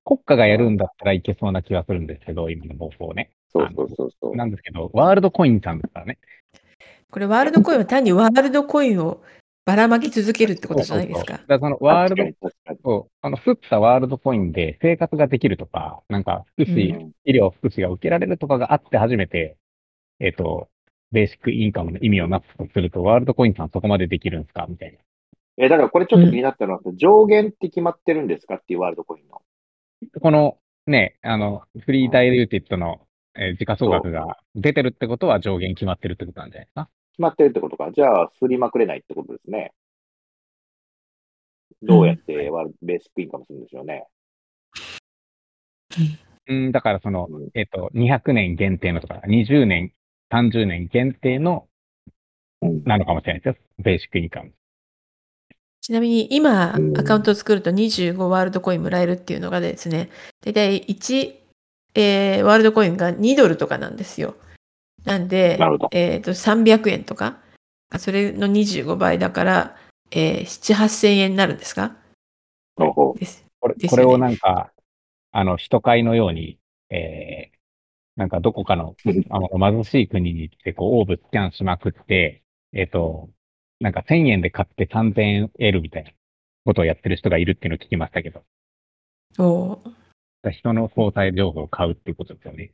[0.05, 3.31] 国家がやるんだったらいけそうな気がするんですけど、今の方法ね。
[3.53, 4.37] そうそうそうそう。
[4.37, 6.19] なんですけど、ワールドコインさんですからね。
[7.11, 9.23] これワールドコインは単にワールドコインを
[9.69, 11.35] ばらまき続けるってことじゃないですか。
[11.35, 11.47] そうそう。
[11.49, 12.37] だからそのワール
[12.83, 17.13] ドあの、降ったワールドコインで生活ができるとか、なんか、福祉、うん。
[17.25, 19.57] 医療、福祉が受けられるとかがあって初めて、
[20.21, 20.69] えっ、と、
[21.13, 24.67] ベーシックインカムの意味をなすとすると、ワールドコインさんそこまでできるんですか？
[24.69, 24.99] みたいな。
[25.59, 28.55] え、だからこれちょっと気になったのは、上限って決まってるんですか？
[28.57, 29.43] っていうワールドコインの。
[30.21, 30.57] この、
[30.87, 33.01] ね、あの、フリーダイルーティッドの、
[33.37, 36.89] えー時価総額が出てるってことは上限決まってるってことなんじゃないですか？
[37.19, 37.91] 決まってるってことか。
[37.93, 39.73] じゃあ、すりまくれないってことですね。
[41.83, 44.07] どうやってワールドベーシックインカムするんでしょうね。
[46.47, 49.93] うん、だからその、うんえっ、と、200年限定のとか、20年、
[50.33, 51.67] 30年限定の、
[52.63, 53.57] うんなのかもしれないですよ。
[53.81, 54.53] ベーシックインカム。
[55.81, 60.11] ちなみに今う、んアカウントを作ると25ワールドコインもらえるっていうのがですね、
[60.45, 61.35] だいたい1、
[61.97, 64.37] えーワールドコインが2ドルとかなんですよ。
[65.05, 65.59] なんで
[65.93, 67.39] えーと300円とか、
[67.99, 69.77] それの25倍だから、
[70.11, 71.97] えー7、8000円になるんですか？
[73.61, 73.91] これ、ですよね。
[73.91, 74.73] これをなんか、
[75.33, 76.59] あの、人会のように、
[76.91, 77.59] えー、
[78.17, 79.25] なんかどこかのうん。
[79.31, 82.43] あの貧しい国に行って、こう、オーブスキャンしまくって、
[82.73, 83.31] えっ、と、
[83.81, 86.11] なんか1000円で買って3000円得るみたいな
[86.65, 88.45] ことをやってる人がいるっていうのを聞きましたけど、
[89.39, 90.51] おー。
[90.51, 92.73] 人の交際情報を買うっていうことですよね。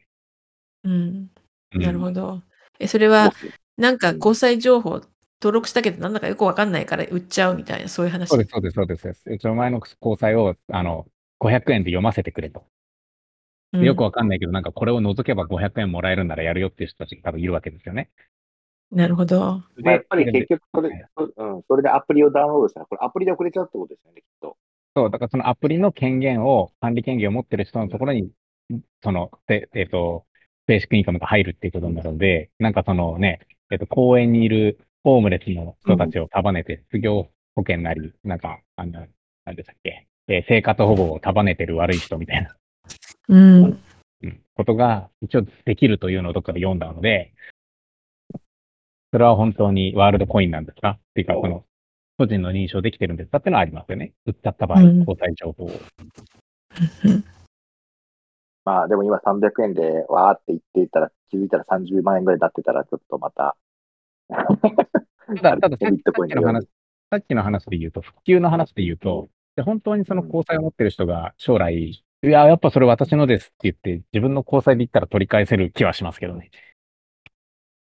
[0.84, 1.30] うん、うん
[1.74, 2.42] なるほど。
[2.78, 3.32] え、それは、
[3.76, 5.00] なんか交際情報
[5.42, 8.28] 登録したけど、なんだかよくわかんないから売っちゃうみたいな、そういう話？
[8.28, 9.30] そうです、そうです、そうです。
[9.30, 11.06] うちの前の交際を、あの、
[11.40, 12.60] 500円で読ませてくれと。
[12.60, 18.08] うんでよくわかんないけど、なんかこれを除けば500円もらえるならやるよっていう人たちが多分いるわけですよね。
[18.92, 19.62] なるほど。
[19.82, 24.56] まあ、やっぱりで結局それ、うん、それでアプリをダウンロードしたら、これアプリで送れちゃうってことですよね、きっと。
[24.94, 28.30] そう、だからそのアプリの権限を、管理権限を持ってる人のところに、
[29.02, 30.24] その、でえっ、と、
[30.66, 33.40] ベーシックインカムが入るっていうことになるので、なんかそのね、
[33.70, 39.06] えっ、と、公園にいるホームレスの人たちを束ねて、失業保険なり、なんか、あの、
[39.44, 42.56] なんでしたっけ、えー生活保護を束ねてる悪い人みたいな、
[43.28, 43.64] うん。
[44.22, 44.40] うん。
[44.54, 47.34] ことが一応できるというのをどっかで読んだので、
[49.12, 50.90] それは本当にワールドコインなんですか？
[50.90, 51.64] っていうか、この、
[52.16, 53.38] 個人の認証できてるんですか？
[53.38, 54.12] っていうのはありますよね。
[54.26, 54.98] 売っちゃった場合、うん。
[55.00, 55.70] 交際情報を。
[58.64, 63.56] まあ、でも今300円でわーって言っていたら、気づいたら30万円ぐらいになってたら、ちょっとまた。
[64.28, 64.36] た
[65.42, 66.68] だ、たださっきのようにさっきの話、
[67.10, 76.50] さっきの話で言うと、普及の話で言うと、で本当にその交際を持ってる人が将来、いや、やっぱそれ私のですって言って、自分の交際で言ったら取り返せる気はしますけどね。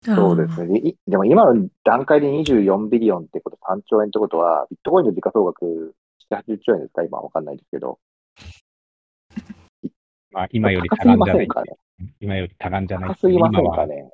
[0.03, 0.81] そうですね。
[0.81, 5.95] でいでも今の段階で24ビリオンってこと、3兆円ってことは、ビットコインの時価総額
[6.31, 7.03] 7、80兆円ですか？
[7.03, 7.99] 今わかんないですけど。
[10.31, 11.49] まあ、今より多感じゃない。
[11.49, 11.49] ね。
[12.21, 14.11] 今より多感じゃない高すぎません今は、かね。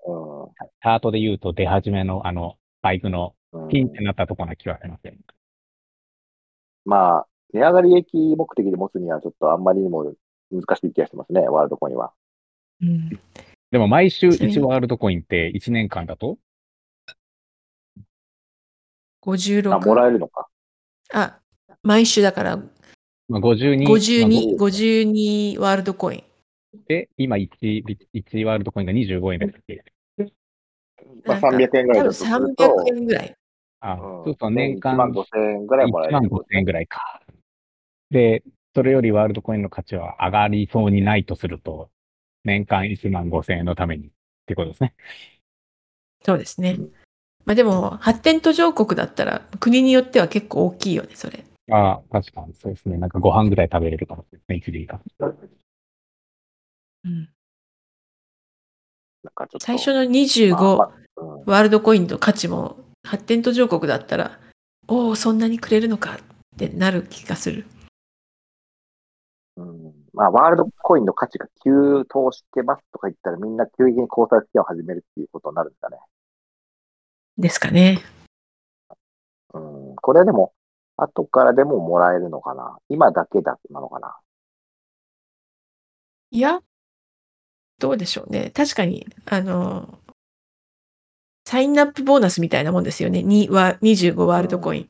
[0.82, 3.68] チャートで言うと出始めのあの、バイクのうん。
[3.68, 5.12] ピンってなったところな気はしますよ。
[6.84, 10.12] まあ、値上がり益目的で持つにはちょっとあんまりにも
[10.50, 12.12] 難しい気がしてますね、ワールドコインは。
[12.82, 13.10] うん
[13.70, 16.38] でも毎週それ1ワールドコインって1年間だと
[19.22, 19.74] ？56。
[19.74, 20.46] あ、もらえるのか。
[21.12, 21.40] あ、
[21.82, 22.62] 毎週だから、
[23.29, 26.25] まあ、52、52、まあ52ワールドコイン。
[26.87, 29.55] で、今1、1ワールドコインが25円です
[31.27, 32.64] まあ、300円ぐらいだとすると。
[32.64, 33.37] 300円ぐらい。
[33.81, 36.16] あ、そうすると年間1万5000円ぐらいもらえる。
[36.16, 37.22] 1万5000円ぐらいか。
[38.11, 38.43] で、
[38.75, 41.91] それよりワールドコインの価値は上がりそうにないとすると、
[42.45, 44.11] 年間1万5000円のためにっ
[44.47, 44.95] てことですね。
[46.25, 46.79] そうですね。
[47.45, 51.45] まあでも、発展途上国だったら、国によっては結構大きいよね、それ。
[51.70, 52.96] ああ、確かにそうですね。
[52.98, 55.00] なんかご飯ぐらい食べれるかもしれないですね、1リが。
[57.04, 57.28] うん、
[59.22, 61.04] なんかちょっと最初の25、まあまあうん
[61.46, 64.40] ワールドコインの価値も、発展途上国だったら、
[64.88, 66.18] おお、そんなにくれるのかっ
[66.56, 67.66] てなる気がする。
[69.56, 75.98] うんまあ、ワールドコインの価値が急騰してますとか言ったら、みんな急激に交際付き合いを始めるっていうことになるんですかね。
[77.38, 77.98] ですかね。
[79.52, 80.52] うん、これはでも、
[80.97, 82.78] 後からでももらえるのかな？
[82.88, 84.16] 今だけだなのかな？
[86.30, 86.61] いや、
[87.78, 88.51] どうでしょうね。
[88.55, 89.99] 確かに、あの、
[91.45, 93.22] サインアップボーナスみたいなもんですよね。
[93.22, 94.88] には25ワールドコイン。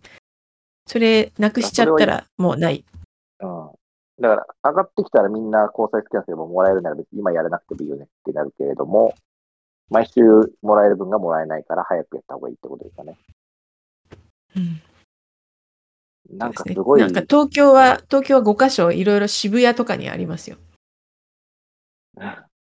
[0.86, 2.84] それ、なくしちゃったらもうない。
[3.40, 3.70] うん。
[4.20, 9.14] だから、上がってきたらみんな交際付き合いすればもらえるなら別に今やらなくてもいいよねってなるけれども、
[9.90, 10.22] 毎週
[10.62, 13.18] もらえる分がもらえないから早くやった方がいいってことですかね。
[14.57, 14.80] うん
[16.30, 20.56] なんかすごい、なんか東京は、東京は5カ所いろいろ渋谷とかにありますよ。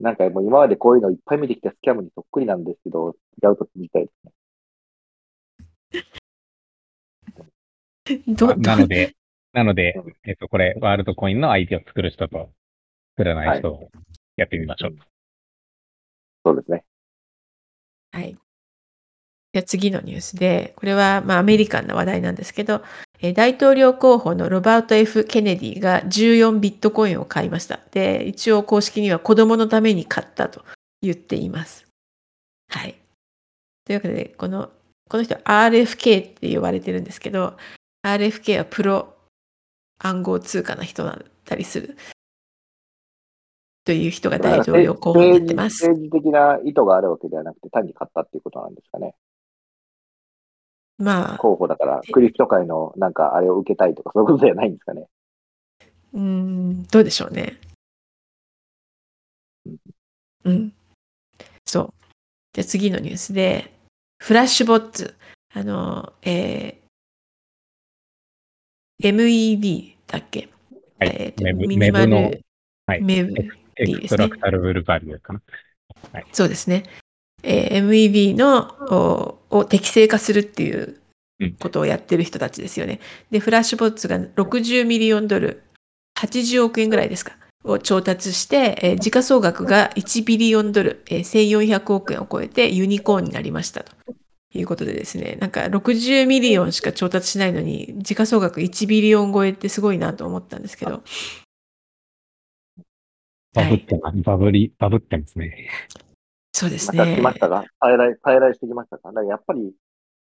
[0.00, 4.32] なんかもう今までこういうのいっぱい見てきたスキャムにそっくりなんですけど、違うとみたいですね。
[8.58, 9.14] なので、
[9.52, 12.50] なのでうん、えっと、これ、ワールドコインの相手を作る人と
[13.16, 13.88] 作らない人を
[14.36, 14.96] やってみましょう。
[16.44, 16.84] そうですね。
[18.12, 18.36] はい。
[19.54, 22.82] じゃ次のニュースで、これはまあアメリカンな話題なんですけど、
[23.20, 27.78] え大統領候補のロバート・ F・ ケネディが14ビットコインを買いました。
[27.92, 30.64] で、一応公式には子供のために買ったと
[31.02, 31.86] 言っています。
[32.68, 32.96] はい。
[33.84, 34.70] というわけで、この、
[35.08, 37.56] この人 RFK って呼ばれてるんですけど、
[38.04, 39.14] RFK はプロ
[40.00, 41.96] 暗号通貨の人だったりする。
[43.84, 45.84] という人が大統領候補になってます。
[45.86, 49.14] 政治的な意図があるわけではなくて、単に買ったっていうことなんですかね。
[50.98, 55.06] まあ、候補だから、クリプト界のなんかあれを受けたいとか、そういうことじゃないんですかね。
[56.12, 57.58] うーん、どうでしょうね。
[60.44, 60.72] うん。
[61.66, 61.94] そう。
[62.52, 63.72] じゃあ次のニュースで、
[64.22, 65.14] フラッシュボッツ、
[65.52, 70.48] あの、えー、MEV だっけ、
[70.98, 72.32] はいえーとメブミニマルメブの
[72.86, 73.34] はいメブ
[73.76, 75.40] エクストラクタルブルバリューかな。
[76.32, 76.84] そうですね。
[77.42, 81.00] えー MEV のおを適正化するっていう
[81.40, 83.00] うんことをやってる人たちですよね。
[83.30, 85.62] で、フラッシュボッツが60ミリオンドル、
[86.18, 93.92] 80億円ぐらいですか、を調達して、えー時価総額が1ビリオンドル、えー1400億円を超えてユニコーンになりましたと。
[94.56, 101.02] いうことでですね、なんか60 million しか調達しないのに、時価総額1 billion 超えってすごいなと思ったんですけど、
[103.52, 104.18] バブってます。
[104.18, 105.68] バブり、バブってますね。
[106.56, 107.20] そうですねまた来。
[107.20, 109.10] ましたが、再来、再来してきましたか？
[109.24, 109.74] やっぱり、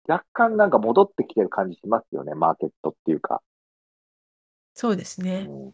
[0.08, 3.40] 若干なんか戻ってきてる感じしますよね、マーケットっていうか。
[4.74, 5.46] そうですね。
[5.48, 5.72] うん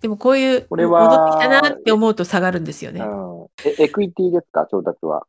[0.00, 3.00] でもこういうこれ戻はってきたなって思うと下がるんですよね。
[3.00, 5.26] うんえ equity ですか、調達は。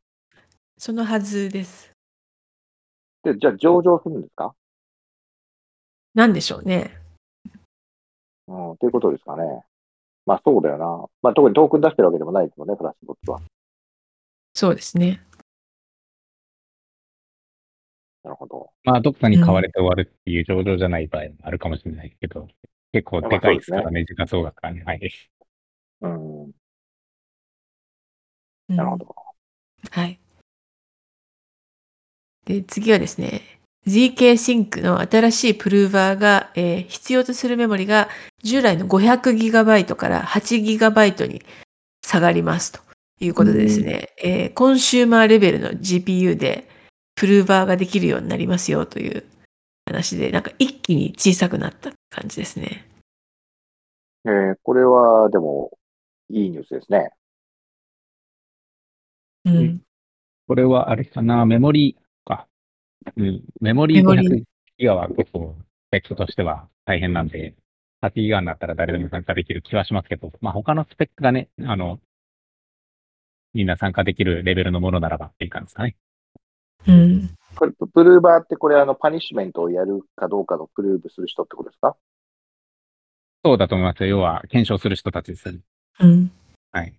[0.77, 1.91] そのはずです。
[3.23, 4.53] で、じゃあ上場するんですか？
[6.13, 6.99] なんでしょうね。
[8.47, 9.63] うん、ということですかね。
[10.25, 10.85] まあそうだよな。
[11.21, 13.41] まあ特にトークン出してるわけでもないですもんね、フラッシュボットは。
[14.53, 15.21] そうですね。
[18.23, 18.71] なるほど。
[18.83, 22.47] まあ、どっかに買われて終わるっていう上場じゃない場合もあるかもしれないけど、
[22.91, 24.83] 結構でかいですからね、時価総額がね。
[24.83, 25.11] はい。
[26.01, 26.51] うん、うん
[28.67, 29.15] なるほど。
[29.91, 30.19] はい。
[32.45, 33.54] で、次はですね、
[33.87, 38.09] ZK シンクの新しいプルーバーが、えー必要とするメモリが
[38.43, 41.43] 従来の 500GB から 8GB に
[42.03, 42.79] 下がりますと
[43.19, 46.67] いうことでですね、えーコンシューマーレベルの GPU で
[47.15, 49.23] プルーバーができるようになりますよという
[49.85, 52.87] 話で、なんか一気に小さくなった感じですね。
[54.25, 55.77] えーこれは、でも、
[56.29, 57.11] いいニュースですね。
[59.45, 59.81] うん。
[60.47, 62.04] これはあれかな、メモリか。
[63.17, 64.43] うん、メモリメモリ500
[64.77, 65.55] ギガは結構、
[65.89, 67.55] スペックとしては大変なんで、
[68.01, 71.99] 8ギガになったら誰でも参加できる気はしますけど、まあ他のスペックがね、あの、
[73.53, 75.95] みんな参加できるレベルのものならばっていう感じですかね。
[76.87, 77.29] うん。
[77.55, 81.95] これ、プルーバーってこれ、あの、パニッシュメントをやるかどうかのプルーブする人ってことですか？
[83.45, 84.07] そうだと思いますよ。
[84.09, 85.57] 要は、検証する人たちです。
[86.01, 86.31] うん。
[86.71, 86.93] はい。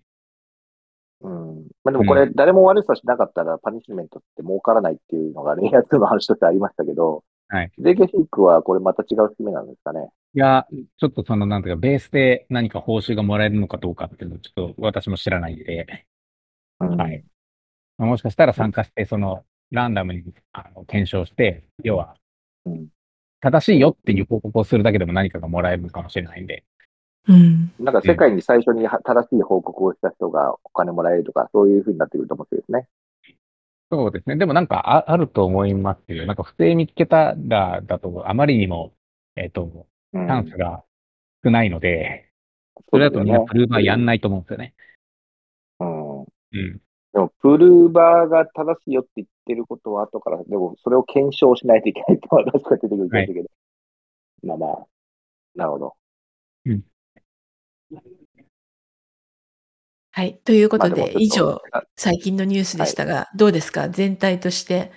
[1.21, 1.67] うん。
[1.83, 7.71] まあでもこれ、誰も悪さしなかったらパニッシュメントって儲からないっていうのがね、やつの話としてありましたけど、はい。
[7.79, 10.09] 税系シークはこれまた違う仕組みなんですかね。
[10.33, 16.05] いや、ちょっとその、なんていうか、ベースで何か報酬がもらえるのかどうかっていうのをちょっと私も知らないんで、
[16.81, 17.23] うん、はい。
[17.97, 22.15] もしかしたら参加して、その、ランダムにあの検証して、要は、
[23.39, 26.63] 正しいよっていう報告をするだけでも何かがもらえるかもしれないんで。
[27.27, 27.71] うん。
[27.79, 32.87] なんか世界に最初に正しい報告をした人がお金もらえるとか、そういうふうになってくると思うんですね。
[33.91, 34.35] そうですね。
[34.35, 38.93] でもなんかああると思いますけど、なんか不正見つけたらだと、あまりにも、
[39.35, 40.83] えっ、ー、と、チャンスが
[41.43, 42.29] 少ないので、
[42.75, 44.73] うん、それだとみんなプルーバーやんないと思うんですよね。
[45.79, 46.19] うん。
[46.21, 46.81] うん。
[47.13, 53.49] でも、プルーバーが正しいよって言ってることは後から、でもそれを検証しないといけないとは確か出てくるんですけど、はい、
[54.43, 54.87] まあまあ、
[55.55, 55.95] なるほど。
[56.65, 56.83] うん。
[60.17, 60.39] はい。
[60.43, 61.61] ということで、以上、
[61.95, 63.87] 最近のニュースでしたが、はい、どうですか？
[63.87, 64.91] 全体として。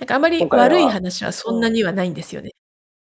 [0.00, 2.50] なんかあまり悪い話はそんなにはないんですよね。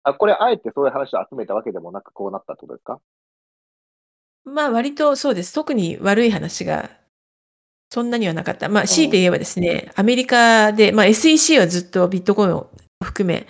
[0.03, 2.99] あ、これあえてそういう話を集めたわけでもなく、こうなったってことですか？
[4.45, 5.51] まあ、割とそうです。
[5.51, 6.91] 特に悪い話が
[7.91, 8.69] そんなにはなかった。
[8.69, 12.69] まあ、強いて言えばですね、アメリカで、まあ、SEC はずっとビットコインを
[13.03, 13.47] 含め、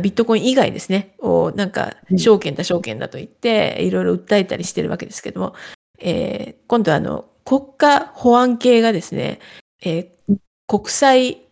[0.00, 5.56] ビットコイン以外ですね、をなんか証券だ証券だと言って、いろいろ訴えたりしてるわけですけども、
[6.00, 9.40] えー、今度はあの国家保安系がですね、
[9.82, 11.42] えー、国際、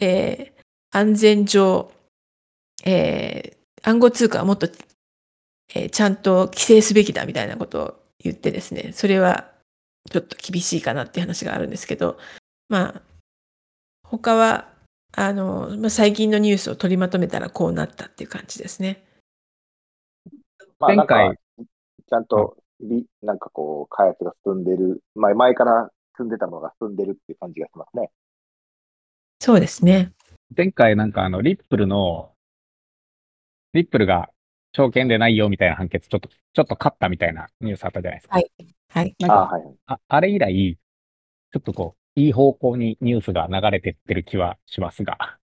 [0.00, 1.90] えー、安全上、
[2.84, 4.68] えー、暗号通貨はもっと、
[5.74, 9.50] えー、ちゃんと規制すべきだみたいなことを言ってですね、それは
[10.10, 12.18] ちょっと厳しいかなっていう話があるんですけど、
[12.68, 13.02] まあ、
[14.02, 14.68] 他は、
[15.16, 19.04] あの、まあ、最近のニュースを取りまとめたらこうなったっていう感じですね。
[20.78, 21.38] まあ、前回、
[22.08, 22.56] ちゃんと
[23.22, 28.10] なんかこう、開発が進んでる、前前から進んでたものが進んでるっていう感じがしますね。
[29.40, 30.12] そうですね。
[30.56, 32.32] 前回なんかあの、リップルの、
[33.72, 34.30] リップルが
[34.72, 38.34] 証券でないよみたいな判決、ちょっと、ちょっと勝ったみたいなニュースあったじゃないですか。
[38.36, 38.50] はい。
[38.90, 39.16] はい。
[39.18, 40.78] なんか、あ,、はい、ああれ以来、
[41.52, 45.38] ちょっとこう、いい方向にニュースが流れてってる気はしますが、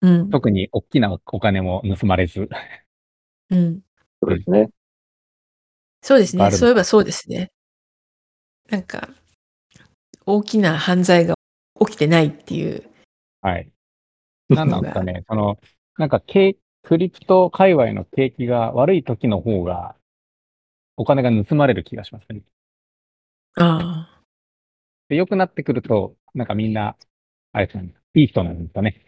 [0.00, 2.48] うん、特に大きなお金も盗まれず。
[3.50, 3.80] うん。
[4.22, 4.70] そうですね。
[6.02, 6.50] そうですね。
[6.50, 7.50] そういえばそうですね。
[8.68, 9.08] なんか、
[10.26, 11.34] 大きな犯罪が
[11.86, 12.88] 起きてないっていう。
[13.42, 13.70] はい。
[14.48, 15.24] なんなんですかね。
[15.28, 15.58] その、
[15.98, 19.94] なんか、クリプト界隈の景気が悪い時の方が、
[20.96, 22.42] お金が盗まれる気がしますね。
[23.56, 24.22] ああ。
[25.08, 26.96] で、良くなってくると、なんかみんな、
[27.52, 29.04] あれですね、いい人なんですかね。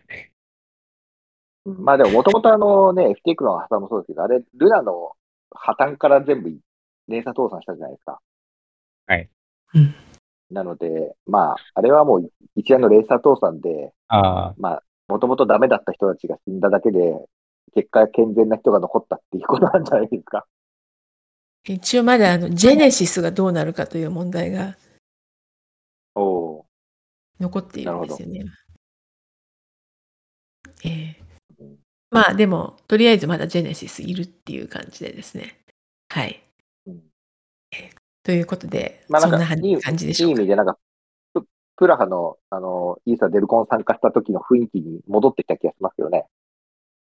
[1.64, 5.12] まあでも、もともとあのね、FTX の破産もそうですけど、あれ、ルナの
[5.50, 6.58] 破綻から全部
[7.12, 8.20] 連鎖倒産したじゃないですか。
[9.06, 9.28] はい。
[10.50, 17.00] なので、まあ、あれはもう一連の連鎖倒産で、あまあ、もともとダメだった人たちが死んだだけで、
[17.74, 20.46] 結果健全な人が残ったっていうことなんじゃないですか。
[21.64, 24.76] 一応まだあの、ジェネシスがどうなるかという問題が、
[26.14, 26.66] お
[27.40, 28.44] 残っているんですよね。
[30.84, 31.76] ええー、
[32.10, 35.60] まあでも、とりあえずまだジェネシスいるっていう感じでですね。
[36.08, 36.42] はい。
[38.24, 39.60] ということで、まあ、そんな感
[39.96, 40.78] じでしょういい意味で、なんか、
[41.76, 46.26] プラハの、あの、イーサデルコン参加した時の雰囲気に戻ってきた気がしますよね。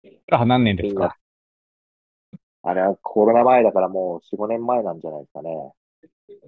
[0.02, 1.16] プラハ何年ですか？
[2.64, 5.72] あれはコロナ前だからもう4、5年前なんじゃないですかね。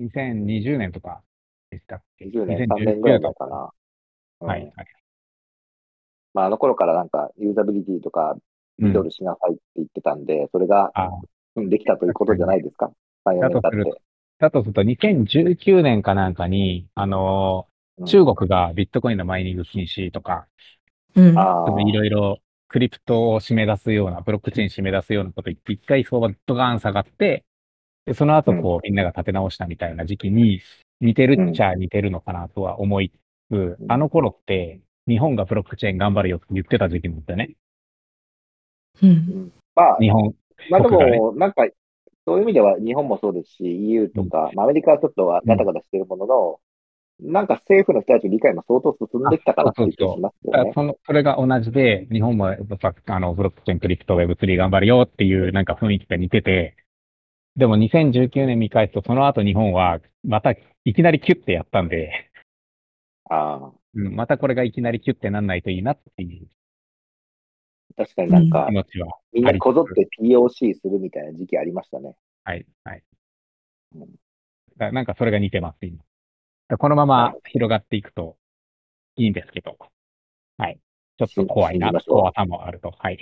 [0.00, 1.22] 2020年とか
[1.70, 3.70] でしたっけ ?20 年、3年ぐらい前かな。
[4.40, 4.72] うん、はい、はい。
[6.34, 8.36] まあ、あの頃からなんか、ユーザビリティとか、
[8.78, 10.92] ミドルしなさいって言ってたんで、うん、それが、
[11.56, 12.92] できたということじゃないですか。
[13.24, 14.00] 3、4年経って。
[14.44, 20.46] だとすると、2019年かなんかに、あのー、中国がビットコインのマイニング禁止とか、
[21.16, 21.30] うん、
[21.88, 22.38] いろいろ
[22.68, 27.44] クリプトを締め出すような、ブロックチェーン締め出すようなこと言って、一回相場ドガーン下がって、
[28.06, 30.60] で、その後こう、みんなが立て直したみたいな時期に、
[31.00, 33.12] 似てるっちゃ似てるのかなとは思いつ
[33.50, 37.50] つ、あの頃って、日本がブロックチェーン頑張るよって言ってた時期なんだよね。
[39.02, 39.52] うん。
[39.74, 40.34] まあ、日本。
[40.70, 41.66] まあでも、なんか、
[42.26, 46.60] そういう意味では日本もそうですし、EU とか、うん、アメリカはちょっとガタガタしてるものの、
[47.22, 50.72] うん、なんか政府の人たちの理解も相当進んできたかなって気がしますよね。
[50.74, 52.56] そのそれが同じで、日本もあ
[53.20, 56.76] のブロックチェーン、クリプト、Web3 頑張るよっていうなんか雰囲気が似てて、
[57.56, 62.30] でも2019年見返すと、その後日本はまたいきなりキュッてやったんで、
[63.30, 66.48] あうん、またこれがいきなりキュッてなんないといいなっていう
[67.96, 68.68] 確かになんか、
[69.32, 72.16] みんなこぞって POC するみたいな時期ありましたね。
[72.44, 73.02] はい、はい。
[73.94, 74.08] うん、
[74.76, 75.98] だなんかそれが似てます、今。
[76.78, 78.36] このまま広がっていくと
[79.16, 79.76] いいんですけど、
[80.58, 80.78] はい。
[81.18, 82.92] ちょっと怖いな、怖さもあると。
[82.98, 83.18] はい。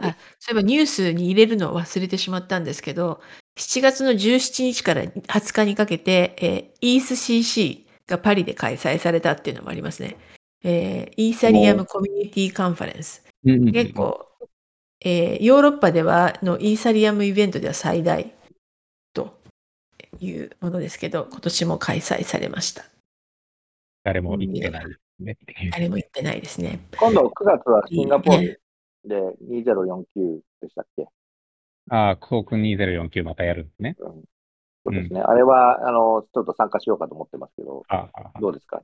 [0.00, 3.20] あそういえばニュースに入れるのを忘れてしまったんですけど、
[3.58, 10.16] 7月の17日から20日にかけて、えー、ETHCC がパリで開催されたっていうのもありますね。
[10.66, 13.22] えー、イーサリアムコミュニティカンファレンス。
[13.44, 14.26] 結構、
[15.04, 18.32] えー、ヨーロッパではのイーサリアムイベントでは最大
[19.12, 19.38] と
[20.20, 22.84] いうものですけど、今年も開催されました。
[24.04, 25.36] 誰も行ってないですね。
[25.70, 26.80] 誰も行ってないですね。
[26.98, 28.60] 今度9月はシンガポール
[29.04, 29.16] で
[29.50, 31.06] 2049でしたっけ？
[31.90, 33.96] ああ、航空2049またやるんですね。
[33.98, 34.12] うん、
[34.86, 35.20] そうですね。
[35.20, 38.80] うん、あれは、あの、ちょっと参加しようかと思ってますけど、ああどうですか？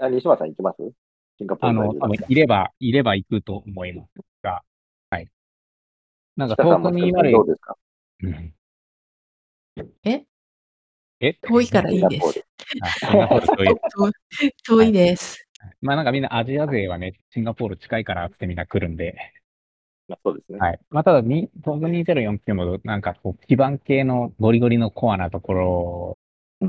[0.00, 0.92] あ西村さん行きます？
[1.40, 4.08] シンガポールあの、いれば、いれば行くと思います
[4.42, 4.62] が、
[5.08, 5.28] はい。
[6.36, 7.76] なんか、遠くにどうですか、
[8.22, 8.54] うん、
[10.04, 10.24] え？
[11.20, 11.32] え？
[11.40, 12.44] 遠いからいいです。
[14.66, 15.46] 遠いです。
[15.80, 19.16] まあなんかみんなアジア勢はね、シンガポール近いからってみんな来るんで、
[20.08, 20.58] まあ、そうですね。
[20.58, 20.80] はい。
[20.90, 26.18] まあ、ただ、東武2049も、なんか、こう、基盤系のゴリゴリのコアなところ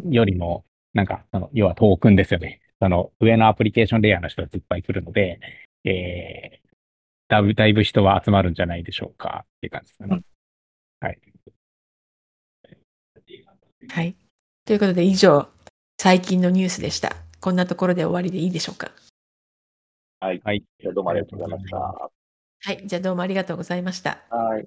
[0.09, 2.60] よりも、なんか、その、要はトークンですよね。
[2.81, 5.39] その、上のアプリケーションレイヤーの人たちいっぱい来るので、
[5.83, 6.69] えー、
[7.27, 10.07] だいぶ、だいぶ人は集まるんじゃないでしょうか、っていう感じですね。
[10.11, 10.25] うん、
[10.99, 11.19] はい。
[13.87, 14.15] はい。
[14.65, 15.47] ということで、以上、
[15.99, 17.15] 最近のニュースでした。
[17.39, 18.91] こんなところで終わりでいいでしょうか。
[20.19, 20.41] はい。
[20.43, 20.65] はい。
[20.83, 21.77] どうもありがとうございました。
[21.77, 24.23] はい、じゃあどうもありがとうございました。
[24.29, 24.65] はい。